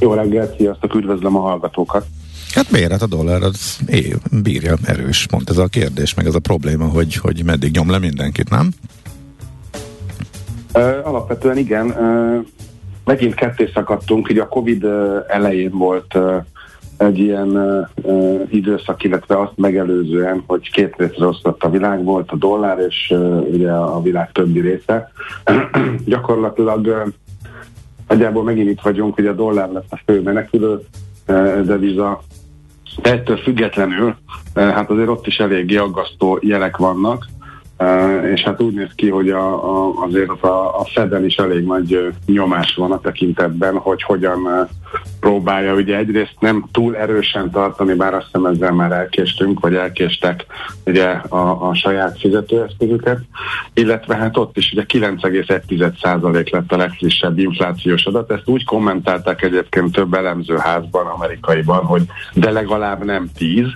[0.00, 2.06] Jó reggelt, sziasztok, üdvözlöm a hallgatókat!
[2.54, 2.90] Hát miért?
[2.90, 6.84] Hát a dollár az é, bírja erős, pont ez a kérdés, meg ez a probléma,
[6.84, 8.70] hogy, hogy meddig nyom le mindenkit, nem?
[10.74, 11.86] Uh, alapvetően igen.
[11.86, 12.46] Uh,
[13.04, 14.84] megint ketté szakadtunk, ugye a Covid
[15.28, 16.44] elején volt uh,
[16.98, 17.48] egy ilyen
[18.02, 23.10] uh, időszak, illetve azt megelőzően, hogy két részre osztott a világ, volt a dollár és
[23.14, 25.12] uh, ugye a világ többi része.
[26.04, 27.06] Gyakorlatilag uh,
[28.08, 30.80] nagyjából megint itt vagyunk, hogy a dollár lesz a fő menekülő
[31.28, 32.22] uh, deviza,
[33.02, 34.16] de ettől függetlenül,
[34.54, 37.26] uh, hát azért ott is eléggé aggasztó jelek vannak,
[38.34, 42.12] és hát úgy néz ki, hogy a, a, azért a, a Feden is elég nagy
[42.26, 44.68] nyomás van a tekintetben, hogy hogyan
[45.20, 50.46] próbálja ugye egyrészt nem túl erősen tartani, bár azt hiszem ezzel már elkéstünk, vagy elkéstek
[50.86, 53.20] ugye a, a saját fizetőeszközüket,
[53.74, 59.92] illetve hát ott is ugye 9,1% lett a legfrissebb inflációs adat, ezt úgy kommentálták egyébként
[59.92, 62.02] több elemzőházban, amerikaiban, hogy
[62.34, 63.66] de legalább nem 10,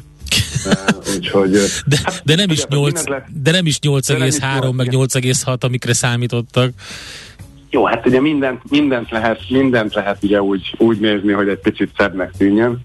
[1.17, 1.51] Úgyhogy,
[1.87, 3.05] de, hát, de nem is 8,
[3.43, 6.73] de nem is 8,3 meg 8,6, amikre számítottak.
[7.75, 11.91] Jó, hát ugye mindent, mindent lehet, mindent lehet ugye úgy, úgy nézni, hogy egy picit
[11.97, 12.83] szebbnek tűnjön.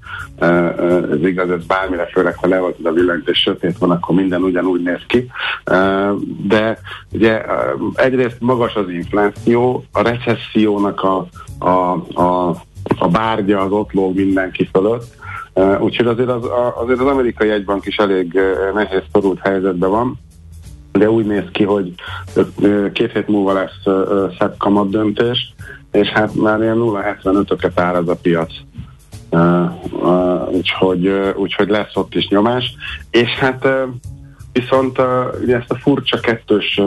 [1.12, 4.82] Ez igaz, ez bármire, főleg ha leoltod a villanyt és sötét van, akkor minden ugyanúgy
[4.82, 5.32] néz ki.
[6.43, 6.80] De
[7.12, 7.41] ugye
[7.93, 11.28] egyrészt magas az infláció, a recessziónak a,
[11.58, 12.50] a, a,
[12.98, 15.16] a bárgya az ott lóg mindenki fölött,
[15.80, 16.43] Úgyhogy azért az,
[16.76, 18.39] azért az amerikai egybank is elég
[18.74, 20.20] nehéz szorult helyzetben van,
[20.91, 21.93] de úgy néz ki, hogy
[22.93, 23.97] két hét múlva lesz
[24.39, 25.53] szebb kamat döntés,
[25.91, 28.53] és hát már ilyen 0,75-öket áraz a piac.
[30.51, 32.76] Úgyhogy, úgyhogy lesz ott is nyomás.
[33.12, 33.68] És hát
[34.60, 35.05] Viszont uh,
[35.41, 36.82] ugye ezt a furcsa kettős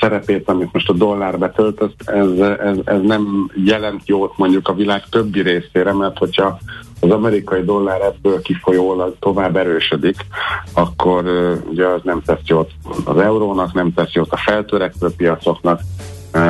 [0.00, 5.02] szerepét, amit most a dollár betölt, ez, ez, ez nem jelent jót mondjuk a világ
[5.08, 6.58] többi részére, mert hogyha
[7.04, 10.16] az amerikai dollár ebből kifolyólag tovább erősödik,
[10.72, 11.24] akkor
[11.70, 12.70] ugye az nem tesz jót
[13.04, 15.80] az eurónak, nem tesz jót a feltörekvő piacoknak,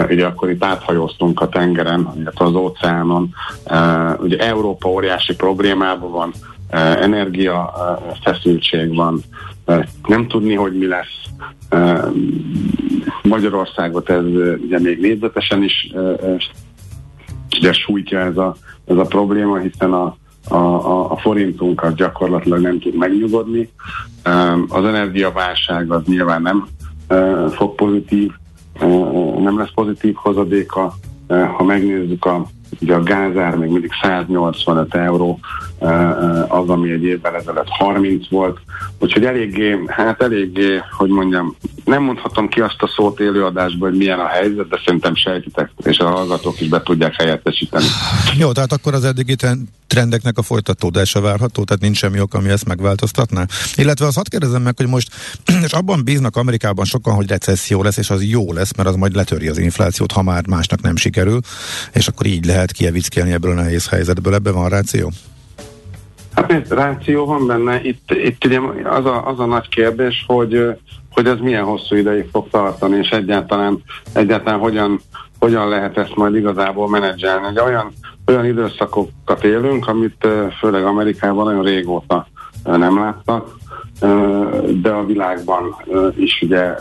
[0.09, 3.35] ugye akkor itt áthajóztunk a tengeren, illetve az óceánon.
[4.19, 6.33] Ugye Európa óriási problémában van,
[7.01, 7.73] energia
[8.23, 9.21] feszültség van,
[10.07, 11.23] nem tudni, hogy mi lesz.
[13.23, 14.25] Magyarországot ez
[14.65, 15.93] ugye még négyzetesen is
[17.59, 20.17] ugye sújtja ez a, ez a probléma, hiszen a,
[20.49, 23.71] a, a forintunkat gyakorlatilag nem tud megnyugodni.
[24.69, 26.67] Az energiaválság az nyilván nem
[27.51, 28.31] fog pozitív,
[29.43, 30.95] nem lesz pozitív hozadéka.
[31.29, 32.47] Ha megnézzük a
[32.81, 35.41] Ugye a gázár még mindig 185 euró,
[36.49, 38.59] az, ami egy évvel ezelőtt 30 volt.
[38.99, 44.19] Úgyhogy eléggé, hát eléggé, hogy mondjam, nem mondhatom ki azt a szót élőadásban, hogy milyen
[44.19, 47.85] a helyzet, de szerintem sejtitek, és a hallgatók is be tudják helyettesíteni.
[48.39, 49.37] Jó, tehát akkor az eddigi
[49.87, 53.47] trendeknek a folytatódása várható, tehát nincs semmi ok, ami ezt megváltoztatná.
[53.75, 55.15] Illetve azt hadd kérdezem meg, hogy most,
[55.67, 59.15] és abban bíznak Amerikában sokan, hogy recesszió lesz, és az jó lesz, mert az majd
[59.15, 61.41] letöri az inflációt, ha már másnak nem sikerül,
[61.93, 64.35] és akkor így lehet kievickelni ebből a nehéz helyzetből.
[64.35, 65.11] Ebben van ráció?
[66.35, 67.81] Hát ráció van benne.
[67.83, 70.79] Itt, itt ugye az a, az a nagy kérdés, hogy,
[71.11, 75.01] hogy ez milyen hosszú ideig fog tartani, és egyáltalán, egyáltalán hogyan,
[75.39, 77.47] hogyan lehet ezt majd igazából menedzselni.
[77.47, 77.93] Ugye olyan
[78.27, 80.27] olyan időszakokat élünk, amit
[80.61, 82.27] főleg Amerikában nagyon régóta
[82.65, 83.57] nem láttak,
[84.83, 85.77] de a világban
[86.17, 86.75] is ugye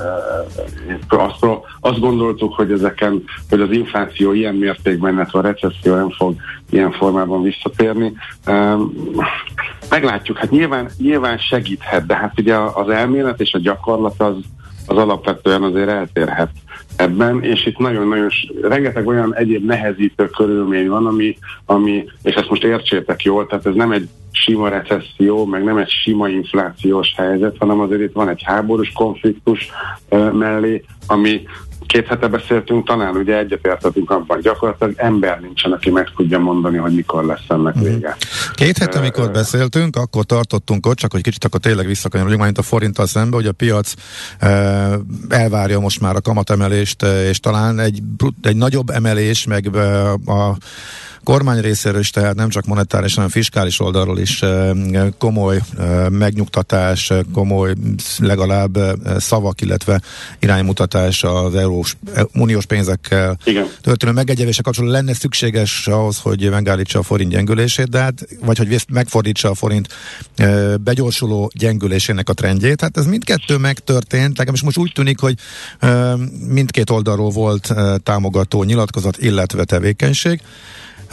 [1.07, 1.45] azt,
[1.80, 6.36] azt gondoltuk, hogy ezeken, hogy az infláció ilyen mértékben, illetve a recesszió nem fog
[6.70, 8.14] ilyen formában visszatérni.
[9.89, 14.36] Meglátjuk, hát nyilván, nyilván segíthet, de hát ugye az elmélet és a gyakorlat az,
[14.88, 16.49] az alapvetően azért eltérhet
[16.95, 18.30] ebben, és itt nagyon-nagyon
[18.61, 23.76] rengeteg olyan egyéb nehezítő körülmény van, ami, ami, és ezt most értsétek jól, tehát ez
[23.76, 28.42] nem egy sima recesszió, meg nem egy sima inflációs helyzet, hanem azért itt van egy
[28.44, 29.70] háborús konfliktus
[30.32, 31.42] mellé, ami
[31.94, 36.94] két hete beszéltünk, talán ugye egyetértettünk abban, gyakorlatilag ember nincsen, aki meg tudja mondani, hogy
[36.96, 37.84] mikor lesz ennek mhm.
[37.84, 38.16] vége.
[38.54, 42.62] Két hete, amikor beszéltünk, akkor tartottunk ott, csak hogy kicsit akkor tényleg visszakanyarodjunk majd a
[42.62, 43.94] forinttal szembe, hogy a piac
[45.30, 48.00] elvárja most már a kamatemelést, és talán egy,
[48.42, 49.76] egy nagyobb emelés, meg
[50.26, 50.58] a
[51.24, 54.44] kormány részéről is, tehát nem csak monetáris, hanem fiskális oldalról is
[55.18, 55.62] komoly
[56.10, 57.74] megnyugtatás, komoly
[58.20, 58.78] legalább
[59.18, 60.02] szavak, illetve
[60.40, 61.98] iránymutatás az eurós,
[62.34, 63.68] uniós pénzekkel Igen.
[63.82, 68.84] történő megegyevése kapcsolatban lenne szükséges ahhoz, hogy megállítsa a forint gyengülését, de hát, vagy hogy
[68.92, 69.88] megfordítsa a forint
[70.84, 72.82] begyorsuló gyengülésének a trendjét.
[72.82, 75.36] Hát ez mindkettő megtörtént, legalábbis most úgy tűnik, hogy
[76.48, 80.42] mindkét oldalról volt támogató nyilatkozat, illetve tevékenység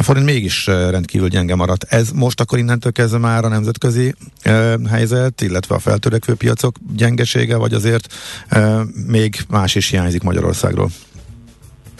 [0.00, 1.82] a forint mégis rendkívül gyenge maradt.
[1.88, 7.56] Ez most akkor innentől kezdve már a nemzetközi e, helyzet, illetve a feltörekvő piacok gyengesége,
[7.56, 8.14] vagy azért
[8.48, 10.88] e, még más is hiányzik Magyarországról?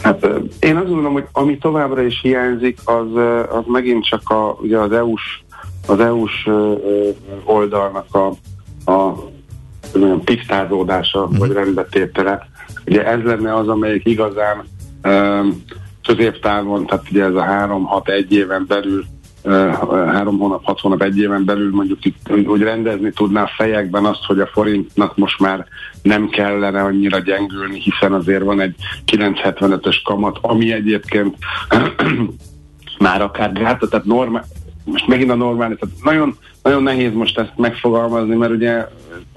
[0.03, 0.27] Hát
[0.61, 3.07] én azt gondolom, hogy ami továbbra is hiányzik, az,
[3.51, 5.43] az megint csak a, ugye az EU-s,
[5.87, 6.49] az EU-s
[7.45, 8.27] oldalnak a,
[8.91, 9.15] a
[9.95, 11.39] mondjam, tisztázódása, mm.
[11.39, 12.49] vagy rendbetétele.
[12.87, 14.65] Ugye ez lenne az, amelyik igazán
[16.07, 19.05] középtávon, tehát ugye ez a három-hat egy éven belül
[19.89, 24.25] három hónap, hat hónap, egy éven belül mondjuk itt úgy rendezni tudná a fejekben azt,
[24.25, 25.67] hogy a forintnak most már
[26.03, 28.75] nem kellene annyira gyengülni, hiszen azért van egy
[29.07, 31.37] 975-ös kamat, ami egyébként
[32.99, 34.45] már akár gáta, tehát normál,
[34.85, 38.87] most megint a normális, tehát nagyon, nagyon nehéz most ezt megfogalmazni, mert ugye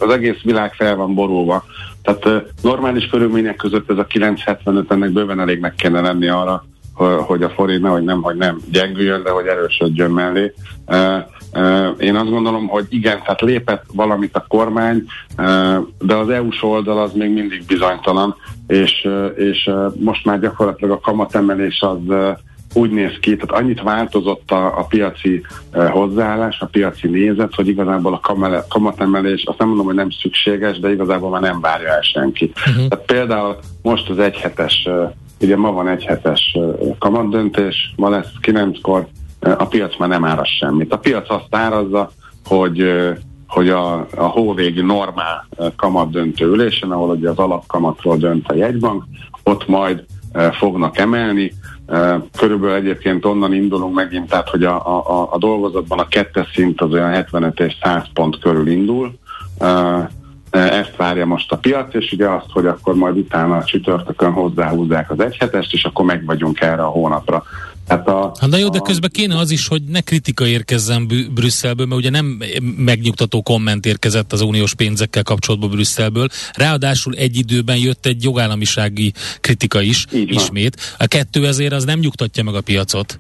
[0.04, 1.64] az egész világ fel van borulva.
[2.01, 6.66] Tehát normális körülmények között ez a 975 ennek bőven elégnek kéne lenni arra,
[7.26, 10.54] hogy a forint nehogy nem, hogy nem gyengüljön, de hogy erősödjön mellé.
[11.97, 15.06] Én azt gondolom, hogy igen, tehát lépett valamit a kormány,
[15.99, 18.36] de az EU-s oldal az még mindig bizonytalan,
[18.68, 22.16] és, és most már gyakorlatilag a kamatemelés az
[22.74, 25.42] úgy néz ki, tehát annyit változott a, a piaci
[25.74, 30.10] uh, hozzáállás, a piaci nézet, hogy igazából a kamele, kamatemelés, azt nem mondom, hogy nem
[30.10, 32.52] szükséges, de igazából már nem várja el senki.
[32.56, 32.88] Uh-huh.
[32.88, 35.12] Tehát például most az egyhetes, uh,
[35.42, 39.08] ugye ma van egyhetes uh, kamatdöntés, ma lesz kilenckor,
[39.42, 40.94] uh, a piac már nem áraz semmit.
[40.94, 42.12] A piac azt árazza,
[42.46, 42.84] hogy
[43.48, 49.04] hogy a, a hóvégi normál kamatdöntő ülésen, ahol ugye az alapkamatról dönt a jegybank,
[49.44, 50.06] ott majd
[50.52, 51.54] fognak emelni,
[52.38, 56.92] Körülbelül egyébként onnan indulunk megint, tehát hogy a, a, a dolgozatban a kettes szint az
[56.92, 59.14] olyan 75 és 100 pont körül indul.
[60.50, 65.12] Ezt várja most a piac, és ugye azt, hogy akkor majd utána a csütörtökön hozzáhúzzák
[65.12, 67.44] az egyhetest, és akkor meg vagyunk erre a hónapra.
[67.88, 71.86] Hát a, hát na jó, de közben kéne az is, hogy ne kritika érkezzen Brüsszelből,
[71.86, 72.42] mert ugye nem
[72.78, 76.28] megnyugtató komment érkezett az uniós pénzekkel kapcsolatban Brüsszelből.
[76.54, 80.76] Ráadásul egy időben jött egy jogállamisági kritika is, Így ismét.
[80.76, 80.96] Van.
[81.00, 83.20] A kettő ezért az nem nyugtatja meg a piacot.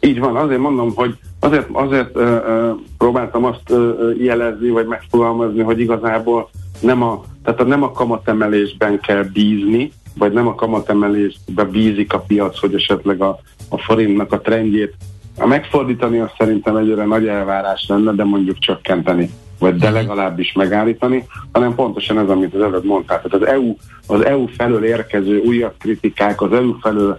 [0.00, 3.78] Így van, azért mondom, hogy azért, azért uh, uh, próbáltam azt uh,
[4.18, 10.46] jelezni, vagy megfogalmazni, hogy igazából nem a, tehát nem a kamatemelésben kell bízni, vagy nem
[10.46, 13.40] a kamatemelésbe bízik a piac, hogy esetleg a,
[13.72, 14.94] a forintnak a trendjét.
[15.38, 21.26] A megfordítani azt szerintem egyre nagy elvárás lenne, de mondjuk csökkenteni, vagy de legalábbis megállítani,
[21.52, 23.22] hanem pontosan ez, amit az előbb mondtál.
[23.22, 27.18] Tehát az EU, az EU felől érkező újabb kritikák, az EU felől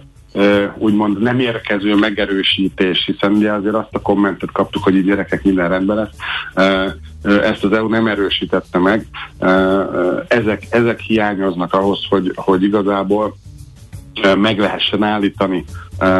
[0.78, 5.68] úgymond nem érkező megerősítés, hiszen ugye azért azt a kommentet kaptuk, hogy így gyerekek minden
[5.68, 6.16] rendben lesz.
[7.42, 9.06] Ezt az EU nem erősítette meg.
[10.28, 13.34] Ezek, ezek hiányoznak ahhoz, hogy, hogy igazából
[14.36, 15.64] meg lehessen állítani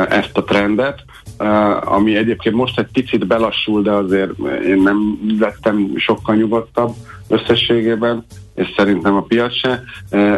[0.08, 1.04] ezt a trendet,
[1.80, 4.30] ami egyébként most egy picit belassul, de azért
[4.66, 6.94] én nem lettem sokkal nyugodtabb
[7.28, 8.24] összességében,
[8.54, 9.82] és szerintem a piac se,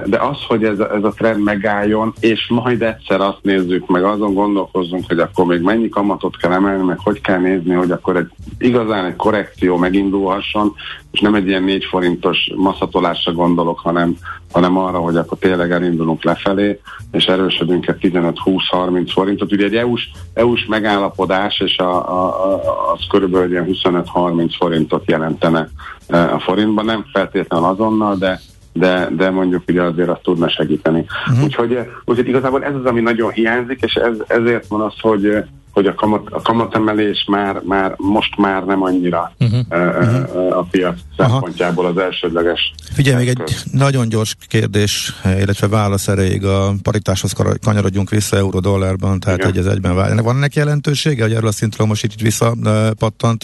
[0.05, 4.35] de az, hogy ez, ez a trend megálljon, és majd egyszer azt nézzük meg, azon
[4.35, 8.31] gondolkozzunk, hogy akkor még mennyi kamatot kell emelni, meg hogy kell nézni, hogy akkor egy,
[8.59, 10.73] igazán egy korrekció megindulhasson,
[11.17, 14.17] és nem egy ilyen négy forintos maszatolásra gondolok, hanem,
[14.53, 16.81] hanem arra, hogy akkor tényleg elindulunk lefelé,
[17.13, 19.53] és erősödünk egy 15-20-30 forintot.
[19.53, 25.69] Ugye egy EU-s, EU-s megállapodás, és a, a, a, az körülbelül ilyen 25-30 forintot jelentene
[26.09, 28.41] a forintban, nem feltétlenül azonnal, de
[28.73, 31.05] de, de mondjuk ugye azért azt tudna segíteni.
[31.29, 31.45] Uh-huh.
[31.45, 35.45] Úgyhogy, úgyhogy igazából ez az, ami nagyon hiányzik, és ez, ezért van az, hogy
[35.77, 39.61] hogy a, kamat, a kamatemelés már, már most már nem annyira uh-huh.
[39.71, 42.75] uh, a piac szempontjából az elsődleges.
[42.93, 47.33] Figyelj, még egy nagyon gyors kérdés, illetve válasz erejéig a paritáshoz
[47.65, 49.51] kanyarodjunk vissza euró-dollárban, tehát Igen.
[49.51, 50.23] egy az egyben vár.
[50.23, 53.43] Van ennek jelentősége, hogy erről a szintről most itt visszapattant,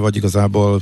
[0.00, 0.80] vagy igazából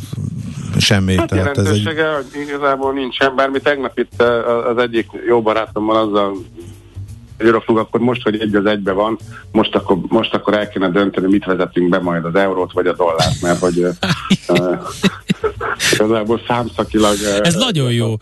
[0.78, 1.16] semmi?
[1.16, 2.40] Hát tehát jelentősége ez egy...
[2.40, 4.22] igazából nincsen, bármi tegnap itt
[4.70, 6.32] az egyik jó barátommal azzal
[7.40, 9.18] Euroflug, akkor most, hogy egy az egybe van,
[9.52, 12.94] most akkor, most akkor el kéne dönteni, mit vezetünk be majd az eurót vagy a
[12.94, 13.86] dollárt, mert hogy
[15.92, 17.14] igazából számszakilag...
[17.42, 18.14] Ez nagyon jó.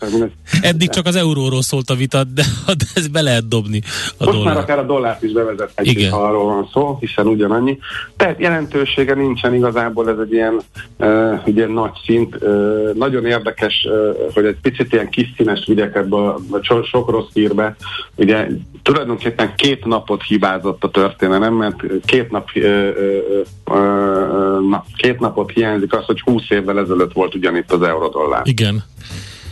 [0.61, 3.81] Eddig csak az euróról szólt a vita, de, de ez be lehet dobni
[4.17, 4.53] a Most dollár.
[4.53, 7.77] már akár a dollárt is bevezethetjük, ha arról van szó, hiszen ugyanannyi.
[8.17, 10.59] Tehát jelentősége nincsen igazából, ez egy ilyen,
[10.97, 12.35] uh, ugye nagy szint.
[12.41, 17.09] Uh, nagyon érdekes, uh, hogy egy picit ilyen kis színes vigyek ebbe a, a sok
[17.09, 17.75] rossz hírbe.
[18.15, 18.47] Ugye
[18.81, 19.08] tulajdonképpen
[19.55, 25.93] két napot hibázott a történelem, mert két, nap, ö, ö, ö, na, két napot hiányzik
[25.93, 28.41] az, hogy 20 évvel ezelőtt volt ugyanitt az eurodollár.
[28.43, 28.83] Igen.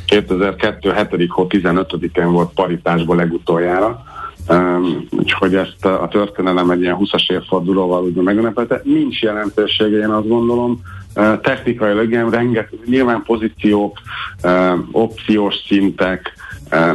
[0.05, 0.93] 2002.
[0.93, 1.29] 7.
[1.29, 4.03] hó 15-én volt paritásból legutoljára.
[4.49, 8.81] Um, úgyhogy ezt a, a történelem egy ilyen 20-as évfordulóval úgy megünnepelte.
[8.83, 10.81] Nincs jelentősége, én azt gondolom.
[11.15, 13.99] Uh, technikailag igen, rengeteg, nyilván pozíciók,
[14.43, 16.33] uh, opciós szintek,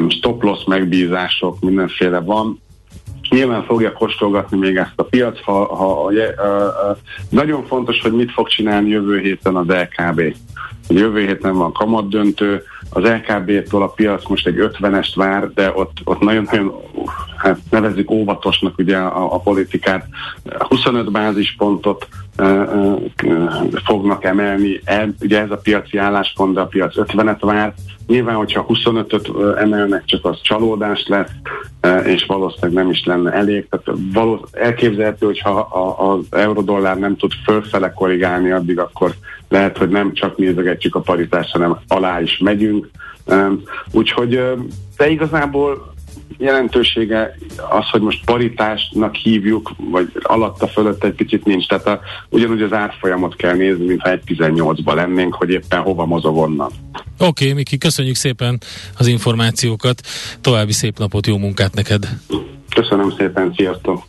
[0.08, 2.60] stop loss megbízások, mindenféle van.
[3.30, 6.12] Nyilván fogja kóstolgatni még ezt a piac, ha, ha ha,
[7.28, 10.36] nagyon fontos, hogy mit fog csinálni jövő héten az LKB.
[10.88, 12.62] Jövő héten van kamatdöntő,
[12.92, 16.74] az LKB-tól a piac most egy 50-est vár, de ott, ott nagyon-nagyon,
[17.36, 20.06] hát nevezzük óvatosnak ugye a, a politikát,
[20.58, 22.08] 25 bázispontot
[23.84, 27.74] fognak emelni, el, ugye ez a piaci álláspont, de a piac 50-et vár,
[28.06, 31.30] Nyilván, hogyha 25-öt emelnek, csak az csalódás lesz,
[32.04, 33.68] és valószínűleg nem is lenne elég.
[33.68, 35.60] Tehát való, elképzelhető, hogyha
[35.98, 39.14] az eurodollár nem tud fölfele korrigálni, addig akkor
[39.52, 42.90] lehet, hogy nem csak nézegetjük a paritást, hanem alá is megyünk.
[43.92, 44.40] Úgyhogy
[44.96, 45.92] de igazából
[46.38, 47.36] jelentősége
[47.70, 51.66] az, hogy most paritásnak hívjuk, vagy alatta fölött egy picit nincs.
[51.66, 56.70] Tehát a, ugyanúgy az árfolyamot kell nézni, mintha 1.18-ba lennénk, hogy éppen hova mozog onnan.
[57.18, 58.60] Oké, okay, Miki, köszönjük szépen
[58.98, 60.00] az információkat.
[60.40, 62.08] További szép napot, jó munkát neked!
[62.74, 64.04] Köszönöm szépen, sziasztok!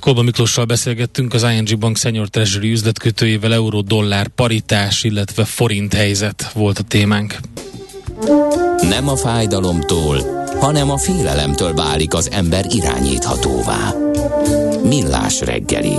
[0.00, 6.78] Kolba Miklossal beszélgettünk az ING Bank Senior Treasury üzletkötőjével euró-dollár paritás, illetve forint helyzet volt
[6.78, 7.36] a témánk.
[8.88, 13.94] Nem a fájdalomtól, hanem a félelemtől válik az ember irányíthatóvá.
[14.82, 15.94] Millás reggeli.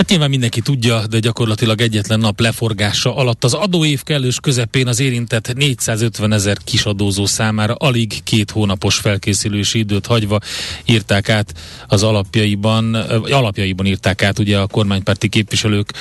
[0.00, 5.00] Hát nyilván mindenki tudja, de gyakorlatilag egyetlen nap leforgása alatt az adóév kellős közepén az
[5.00, 10.38] érintett 450 ezer kisadózó számára alig két hónapos felkészülési időt hagyva
[10.84, 11.54] írták át
[11.88, 12.94] az alapjaiban,
[13.30, 15.92] alapjaiban írták át ugye a kormánypárti képviselők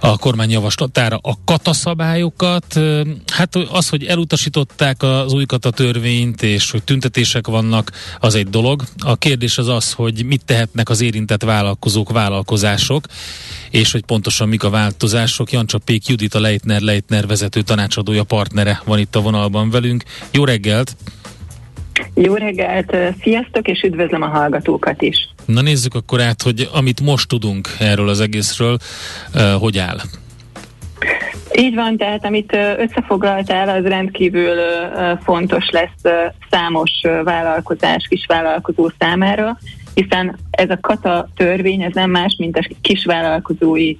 [0.00, 2.80] a kormány javaslatára a kataszabályokat.
[3.32, 8.82] Hát az, hogy elutasították az új katatörvényt, és hogy tüntetések vannak, az egy dolog.
[8.98, 13.06] A kérdés az az, hogy mit tehetnek az érintett vállalkozók, vállalkozások,
[13.70, 15.52] és hogy pontosan mik a változások.
[15.52, 20.02] Jancsa Pék Judit, a Leitner Leitner vezető tanácsadója, partnere van itt a vonalban velünk.
[20.30, 20.96] Jó reggelt!
[22.14, 25.28] Jó reggelt, sziasztok, és üdvözlöm a hallgatókat is.
[25.44, 28.78] Na nézzük akkor át, hogy amit most tudunk erről az egészről,
[29.58, 30.00] hogy áll.
[31.58, 34.56] Így van, tehát amit összefoglaltál, az rendkívül
[35.22, 36.14] fontos lesz
[36.50, 36.90] számos
[37.24, 39.58] vállalkozás, kisvállalkozó számára,
[39.94, 43.96] hiszen ez a kata törvény, ez nem más, mint a kisvállalkozói,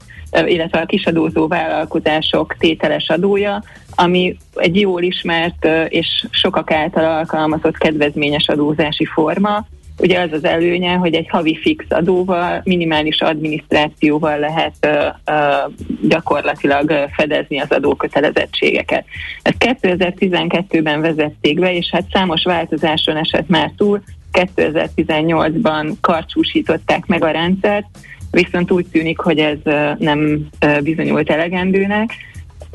[0.47, 3.63] illetve a kisadózó vállalkozások tételes adója,
[3.95, 9.67] ami egy jól ismert és sokak által alkalmazott kedvezményes adózási forma.
[9.99, 15.73] Ugye az az előnye, hogy egy havi fix adóval, minimális adminisztrációval lehet uh, uh,
[16.09, 19.05] gyakorlatilag fedezni az adókötelezettségeket.
[19.43, 24.03] Ezt 2012-ben vezették be, és hát számos változáson esett már túl,
[24.33, 27.87] 2018-ban karcsúsították meg a rendszert,
[28.31, 29.59] viszont úgy tűnik, hogy ez
[29.99, 30.49] nem
[30.83, 32.11] bizonyult elegendőnek.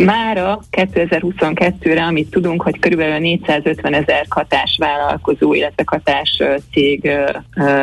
[0.03, 6.41] Mára 2022-re, amit tudunk, hogy körülbelül 450 ezer katás vállalkozó, illetve katás
[6.71, 7.11] cég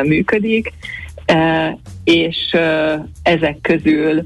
[0.03, 0.73] működik,
[2.03, 2.55] és
[3.23, 4.25] ezek közül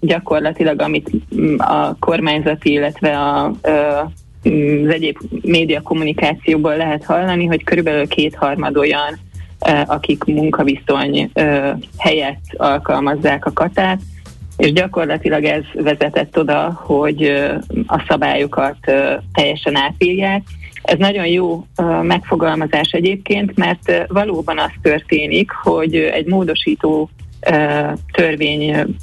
[0.00, 1.10] gyakorlatilag, amit
[1.56, 3.52] a kormányzati, illetve a
[4.44, 9.18] az egyéb média kommunikációból lehet hallani, hogy körülbelül kétharmad olyan,
[9.86, 11.30] akik munkaviszony
[11.98, 14.00] helyett alkalmazzák a katát,
[14.56, 17.22] és gyakorlatilag ez vezetett oda, hogy
[17.86, 18.76] a szabályokat
[19.32, 20.42] teljesen átírják.
[20.82, 21.66] Ez nagyon jó
[22.02, 27.10] megfogalmazás egyébként, mert valóban az történik, hogy egy módosító
[28.12, 28.96] törvény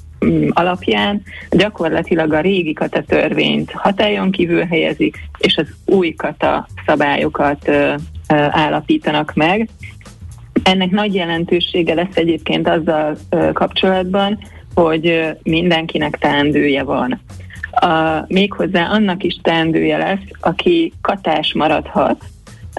[0.49, 7.72] alapján gyakorlatilag a régi kata törvényt hatályon kívül helyezik, és az új kata szabályokat
[8.49, 9.69] állapítanak meg.
[10.63, 13.17] Ennek nagy jelentősége lesz egyébként azzal
[13.53, 14.39] kapcsolatban,
[14.76, 17.22] hogy mindenkinek teendője van.
[17.72, 22.24] A, méghozzá annak is teendője lesz, aki katás maradhat,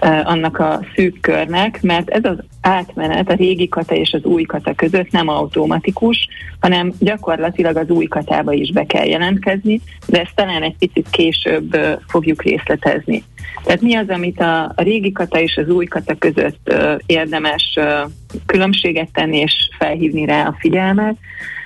[0.01, 4.74] annak a szűk körnek, mert ez az átmenet a régi kata és az új kata
[4.74, 6.28] között nem automatikus,
[6.61, 11.76] hanem gyakorlatilag az új katába is be kell jelentkezni, de ezt talán egy picit később
[12.09, 13.24] fogjuk részletezni.
[13.64, 16.74] Tehát mi az, amit a, régi kata és az új kata között
[17.07, 17.78] érdemes
[18.47, 21.16] különbséget tenni és felhívni rá a figyelmet?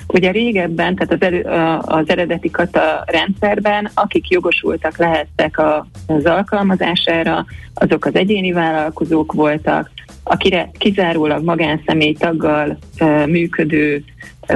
[0.06, 1.40] Ugye régebben, tehát az, elő,
[1.80, 5.60] az eredeti kata rendszerben, akik jogosultak lehettek
[6.06, 7.44] az alkalmazására,
[7.74, 9.90] azok az egyéni vállalkozók voltak,
[10.22, 12.78] akire kizárólag magánszemély taggal
[13.26, 14.04] működő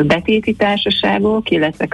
[0.07, 1.87] betéti társaságok, illetve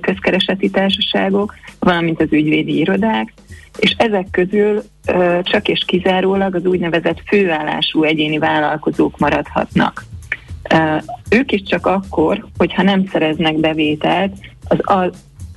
[0.00, 3.32] közkereseti társaságok, valamint az ügyvédi irodák,
[3.78, 4.82] és ezek közül
[5.42, 10.04] csak és kizárólag az úgynevezett főállású egyéni vállalkozók maradhatnak.
[11.30, 14.32] Ők is csak akkor, hogyha nem szereznek bevételt,
[14.64, 14.78] az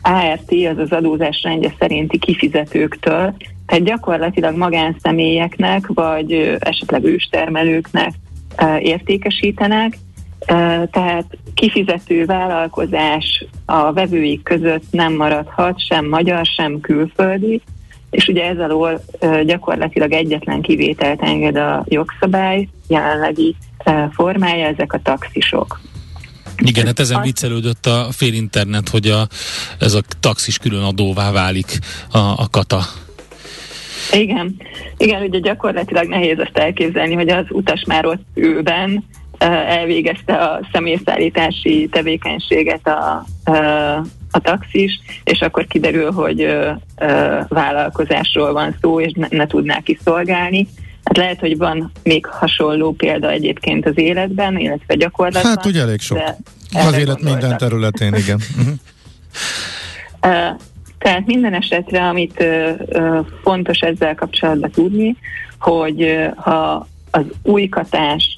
[0.01, 3.35] ART, az az adózás rendje szerinti kifizetőktől,
[3.65, 8.13] tehát gyakorlatilag magánszemélyeknek, vagy esetleg őstermelőknek
[8.79, 9.97] értékesítenek,
[10.91, 17.61] tehát kifizető vállalkozás a vevőik között nem maradhat, sem magyar, sem külföldi,
[18.09, 19.03] és ugye ez alól
[19.45, 23.55] gyakorlatilag egyetlen kivételt enged a jogszabály jelenlegi
[24.11, 25.79] formája, ezek a taxisok.
[26.57, 29.27] Igen, hát ezen viccelődött a fél internet, hogy a,
[29.79, 31.79] ez a taxis külön adóvá válik
[32.11, 32.79] a, a kata.
[34.11, 34.55] Igen,
[34.97, 39.03] igen, ugye gyakorlatilag nehéz azt elképzelni, hogy az utas már ott ülben
[39.37, 43.25] elvégezte a személyszállítási tevékenységet a,
[44.31, 46.57] a taxis, és akkor kiderül, hogy
[47.47, 50.67] vállalkozásról van szó, és ne, ne tudná kiszolgálni.
[51.03, 55.51] Hát lehet, hogy van még hasonló példa egyébként az életben, illetve gyakorlatban.
[55.51, 56.19] Hát ugye elég sok.
[56.73, 58.39] Az élet minden területén, igen.
[58.57, 58.75] Uh-huh.
[60.97, 62.43] Tehát minden esetre, amit
[63.43, 65.15] fontos ezzel kapcsolatban tudni,
[65.59, 68.36] hogy ha az új katás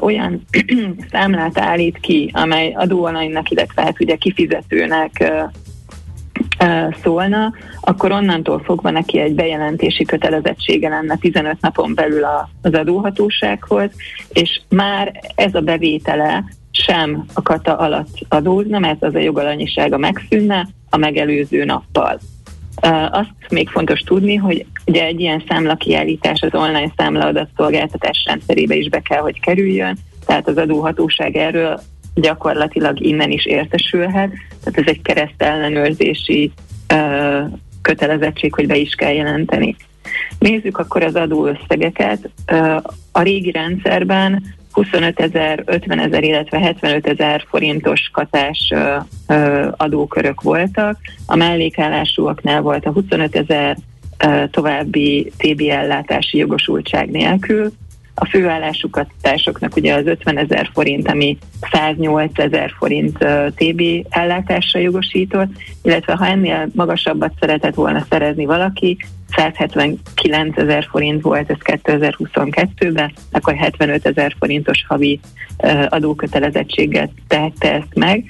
[0.00, 0.44] olyan
[1.12, 5.32] számlát állít ki, amely adóalanynak, illetve hát ugye kifizetőnek
[7.02, 12.24] szólna, akkor onnantól fogva neki egy bejelentési kötelezettsége lenne 15 napon belül
[12.62, 13.90] az adóhatósághoz,
[14.32, 20.68] és már ez a bevétele sem a kata alatt adózna, mert az a jogalanyisága megszűnne
[20.90, 22.20] a megelőző nappal.
[23.10, 29.00] Azt még fontos tudni, hogy ugye egy ilyen számlakiállítás az online számlaadatszolgáltatás rendszerébe is be
[29.00, 31.80] kell, hogy kerüljön, tehát az adóhatóság erről
[32.14, 34.30] gyakorlatilag innen is értesülhet,
[34.64, 36.52] tehát ez egy keresztellenőrzési
[37.82, 39.76] kötelezettség, hogy be is kell jelenteni.
[40.38, 42.30] Nézzük akkor az adóösszegeket.
[43.12, 44.42] A régi rendszerben
[44.72, 48.72] 25 ezer, 50 ezer, illetve 75 ezer forintos katás
[49.76, 50.96] adókörök voltak.
[51.26, 53.76] A mellékállásúaknál volt a 25 ezer
[54.50, 57.72] további TB ellátási jogosultság nélkül,
[58.14, 58.88] a főállású
[59.20, 61.38] társoknak ugye az 50 ezer forint, ami
[61.72, 63.18] 108 ezer forint
[63.54, 65.50] TB ellátásra jogosított,
[65.82, 68.96] illetve ha ennél magasabbat szeretett volna szerezni valaki,
[69.36, 75.20] 179 ezer forint volt ez 2022-ben, akkor 75 ezer forintos havi
[75.88, 78.24] adókötelezettséget tehette ezt meg.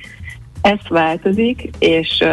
[0.63, 2.25] Ez változik, és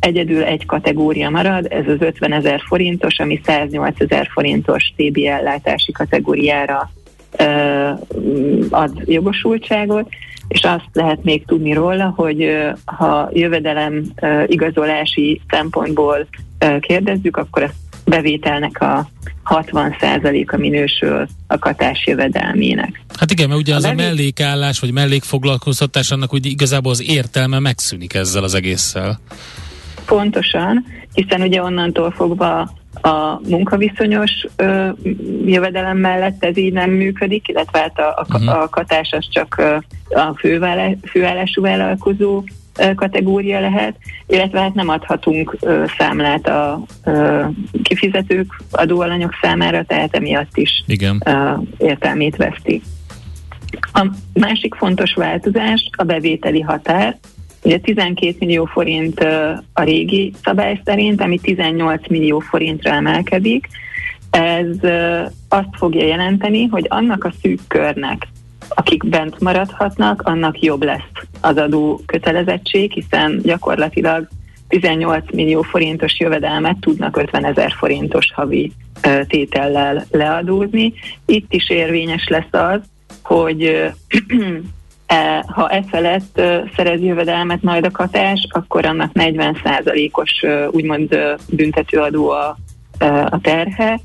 [0.00, 5.92] egyedül egy kategória marad, ez az 50 ezer forintos, ami 108 ezer forintos TB ellátási
[5.92, 6.90] kategóriára
[8.70, 10.08] ad jogosultságot,
[10.48, 14.02] és azt lehet még tudni róla, hogy ha jövedelem
[14.46, 16.26] igazolási szempontból
[16.80, 17.70] kérdezzük, akkor a
[18.10, 19.08] bevételnek a
[19.44, 23.00] 60%-a minősül a katás jövedelmének.
[23.18, 27.58] Hát igen, mert ugye az a, a mellékállás, vagy mellékfoglalkoztatás, annak ugye igazából az értelme
[27.58, 29.20] megszűnik ezzel az egésszel.
[30.06, 34.88] Pontosan, hiszen ugye onnantól fogva a munkaviszonyos ö,
[35.44, 38.62] jövedelem mellett ez így nem működik, illetve hát a, a, uh-huh.
[38.62, 39.62] a katás az csak
[40.08, 40.34] a
[41.02, 42.42] fővállású vállalkozó
[42.94, 43.96] kategória lehet,
[44.26, 45.56] illetve hát nem adhatunk
[45.98, 46.82] számlát a
[47.82, 51.24] kifizetők adóalanyok számára, tehát emiatt is Igen.
[51.78, 52.82] értelmét veszti.
[53.92, 57.18] A másik fontos változás a bevételi határ.
[57.62, 59.20] Ugye 12 millió forint
[59.72, 63.68] a régi szabály szerint, ami 18 millió forintra emelkedik.
[64.30, 64.66] Ez
[65.48, 68.26] azt fogja jelenteni, hogy annak a szűk körnek,
[68.74, 71.10] akik bent maradhatnak, annak jobb lesz
[71.40, 74.28] az adó kötelezettség, hiszen gyakorlatilag
[74.68, 78.72] 18 millió forintos jövedelmet tudnak 50 ezer forintos havi
[79.26, 80.92] tétellel leadózni.
[81.26, 82.80] Itt is érvényes lesz az,
[83.22, 83.62] hogy
[85.06, 86.40] e, ha e felett
[86.76, 91.18] szerez jövedelmet majd a katás, akkor annak 40%-os úgymond
[91.48, 92.56] büntetőadó a,
[93.30, 94.00] a terhe,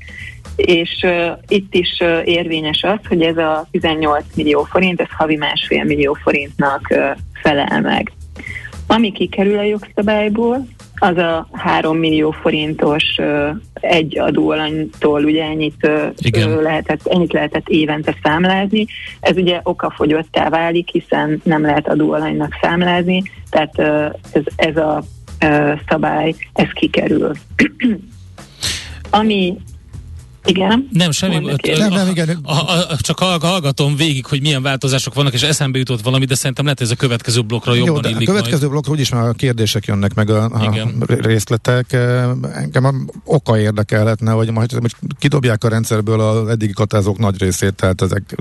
[0.56, 5.36] és uh, itt is uh, érvényes az, hogy ez a 18 millió forint, ez havi
[5.36, 8.12] másfél millió forintnak uh, felel meg.
[8.86, 10.66] Ami kikerül a jogszabályból,
[10.98, 13.48] az a 3 millió forintos uh,
[13.80, 15.88] egy adóalanytól ugye ennyit,
[16.34, 18.86] uh, lehetett, ennyit lehetett évente számlázni.
[19.20, 25.02] Ez ugye okafogyottá válik, hiszen nem lehet adóalanynak számlázni, tehát uh, ez, ez a
[25.88, 27.32] szabály, ez kikerül.
[29.10, 29.56] Ami
[30.46, 30.88] igen.
[30.92, 31.56] Nem, semmi.
[31.78, 32.38] Nem, nem, igen.
[32.42, 36.34] A, a, a, csak hallgatom végig, hogy milyen változások vannak, és eszembe jutott valami, de
[36.34, 38.70] szerintem lehet, ez a következő blokkra jobban Jó, de illik a következő majd.
[38.70, 41.92] blokkra úgyis már a kérdések jönnek meg a, a részletek.
[42.54, 42.92] Engem a
[43.24, 48.34] oka érdekelhetne, hogy majd most kidobják a rendszerből az eddigi katázók nagy részét, tehát ezek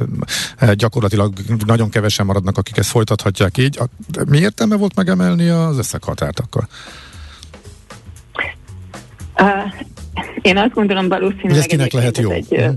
[0.74, 1.34] gyakorlatilag
[1.66, 3.80] nagyon kevesen maradnak, akik ezt folytathatják így.
[4.28, 6.68] Mi értelme volt megemelni az összeghatárt akkor?
[9.40, 9.74] Uh,
[10.42, 12.30] én azt gondolom valószínűleg ez kinek lehet jó?
[12.30, 12.70] egy uh,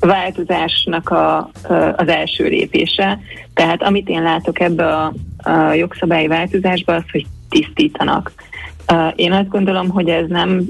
[0.00, 1.50] változásnak a,
[1.96, 3.18] az első lépése.
[3.54, 8.32] Tehát amit én látok ebbe a, a jogszabályi változásba, az, hogy tisztítanak.
[9.14, 10.60] Én azt gondolom, hogy ez nem,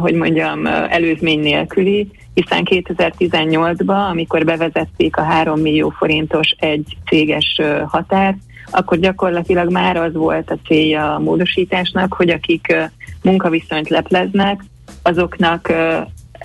[0.00, 8.36] hogy mondjam, előzmény nélküli, hiszen 2018-ban, amikor bevezették a 3 millió forintos egy céges határt,
[8.70, 12.76] akkor gyakorlatilag már az volt a célja a módosításnak, hogy akik
[13.22, 14.60] munkaviszonyt lepleznek,
[15.02, 15.72] azoknak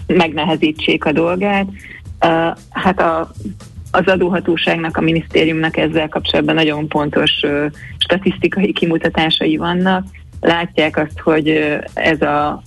[0.08, 1.68] megnehezítsék a dolgát.
[2.70, 3.32] Hát a,
[3.92, 7.32] az adóhatóságnak, a minisztériumnak ezzel kapcsolatban nagyon pontos
[7.98, 10.06] statisztikai kimutatásai vannak.
[10.42, 12.62] Látják azt, hogy ez a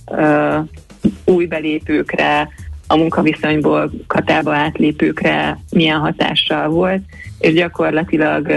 [1.25, 2.49] új belépőkre,
[2.87, 7.01] a munkaviszonyból katába átlépőkre milyen hatással volt,
[7.39, 8.53] és gyakorlatilag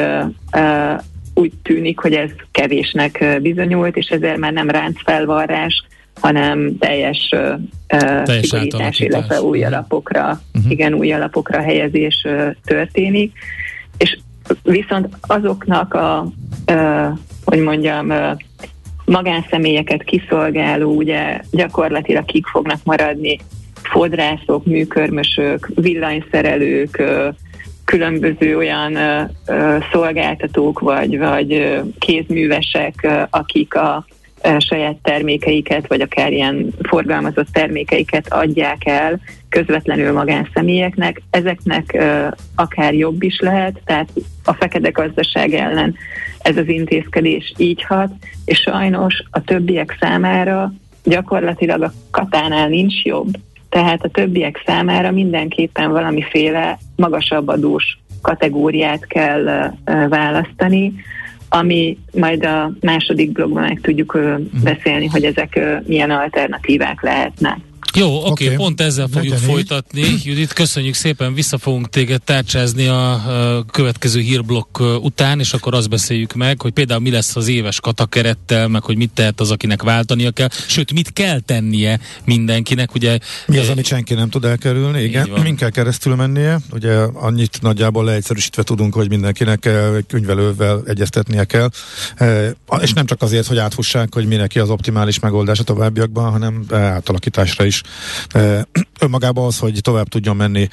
[1.35, 5.85] úgy tűnik, hogy ez kevésnek bizonyult, és ezért már nem ráncfelvarrás,
[6.21, 7.35] hanem teljes,
[7.87, 9.67] teljes szigorítás, illetve új mhm.
[9.67, 10.71] alapokra, uh-huh.
[10.71, 12.27] igen, új alapokra helyezés
[12.65, 13.33] történik.
[13.99, 14.19] És
[14.63, 16.27] viszont azoknak a,
[17.45, 18.13] hogy mondjam,
[19.05, 23.39] magánszemélyeket kiszolgáló, ugye gyakorlatilag kik fognak maradni,
[23.83, 27.03] fodrászok, műkörmösök, villanyszerelők,
[27.85, 28.99] különböző olyan
[29.93, 34.07] szolgáltatók vagy, vagy kézművesek, akik a
[34.59, 42.05] saját termékeiket, vagy akár ilyen forgalmazott termékeiket adják el közvetlenül magánszemélyeknek, ezeknek
[42.55, 44.09] akár jobb is lehet, tehát
[44.45, 45.95] a fekete gazdaság ellen
[46.39, 48.11] ez az intézkedés így hat,
[48.45, 50.73] és sajnos a többiek számára
[51.05, 53.29] gyakorlatilag a katánál nincs jobb,
[53.69, 59.73] tehát a többiek számára mindenképpen valamiféle magasabb adós kategóriát kell
[60.09, 60.93] választani,
[61.49, 64.19] ami majd a második blogban meg tudjuk
[64.63, 67.59] beszélni, hogy ezek milyen alternatívák lehetnek.
[67.95, 68.57] Jó, oké, okay, okay.
[68.57, 70.01] pont ezzel fogjuk Legyen folytatni.
[70.01, 70.25] Így.
[70.25, 73.13] Judit, köszönjük szépen, vissza fogunk téged tárcsázni a,
[73.57, 77.81] a következő hírblokk után, és akkor azt beszéljük meg, hogy például mi lesz az éves
[77.81, 83.19] katakerettel, meg hogy mit tehet az, akinek váltania kell, sőt, mit kell tennie mindenkinek, ugye.
[83.47, 88.05] Mi az, amit senki nem tud elkerülni, igen, min kell keresztül mennie, ugye annyit nagyjából
[88.05, 89.71] leegyszerűsítve tudunk, hogy mindenkinek
[90.07, 91.69] könyvelővel egyeztetnie kell,
[92.81, 96.65] és nem csak azért, hogy átfussák, hogy mi neki az optimális megoldás a továbbiakban, hanem
[96.71, 97.78] átalakításra is
[99.01, 100.69] önmagában az, hogy tovább tudjon menni,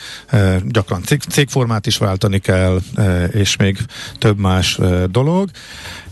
[0.63, 2.79] gyakran cég, cégformát is váltani kell,
[3.31, 3.77] és még
[4.17, 4.79] több más
[5.09, 5.49] dolog.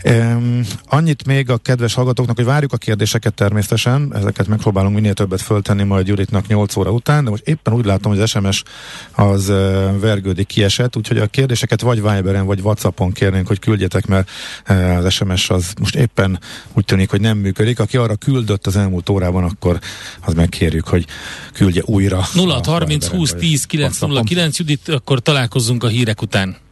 [0.06, 5.41] Um, annyit még a kedves hallgatóknak, hogy várjuk a kérdéseket természetesen, ezeket megpróbálunk minél többet
[5.41, 8.64] föltenni majd Juritnak 8 óra után, de most éppen úgy látom, hogy az SMS
[9.12, 14.30] az uh, vergődik kiesett, úgyhogy a kérdéseket vagy Viberen, vagy Whatsappon kérnénk, hogy küldjetek, mert
[14.70, 16.39] uh, az SMS az most éppen
[16.74, 17.80] úgy tűnik, hogy nem működik.
[17.80, 19.80] Aki arra küldött az elmúlt órában, akkor
[20.26, 21.06] az megkérjük, hogy
[21.54, 22.26] küldje újra.
[22.34, 26.62] 0 30 20 10 909 Judit, akkor találkozzunk a hírek után.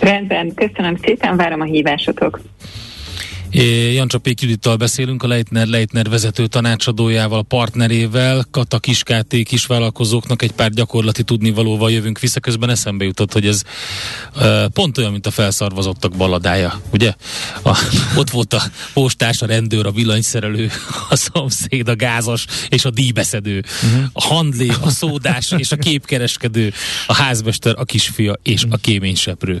[0.00, 2.40] Rendben, köszönöm szépen, várom a hívásotok.
[3.92, 11.22] Jancsapék Judittal beszélünk, a Leitner Leitner vezető tanácsadójával, partnerével, Kata Kiskáté kisvállalkozóknak egy pár gyakorlati
[11.22, 12.40] tudnivalóval jövünk vissza.
[12.40, 13.62] Közben eszembe jutott, hogy ez
[14.36, 17.14] uh, pont olyan, mint a felszarvazottak baladája, ugye?
[17.62, 17.78] A,
[18.16, 20.70] ott volt a postás, a rendőr, a villanyszerelő,
[21.08, 24.04] a szomszéd, a gázas és a díjbeszedő, uh-huh.
[24.12, 26.72] a handlé, a szódás és a képkereskedő,
[27.06, 29.60] a házmester, a kisfia és a kéményseprő.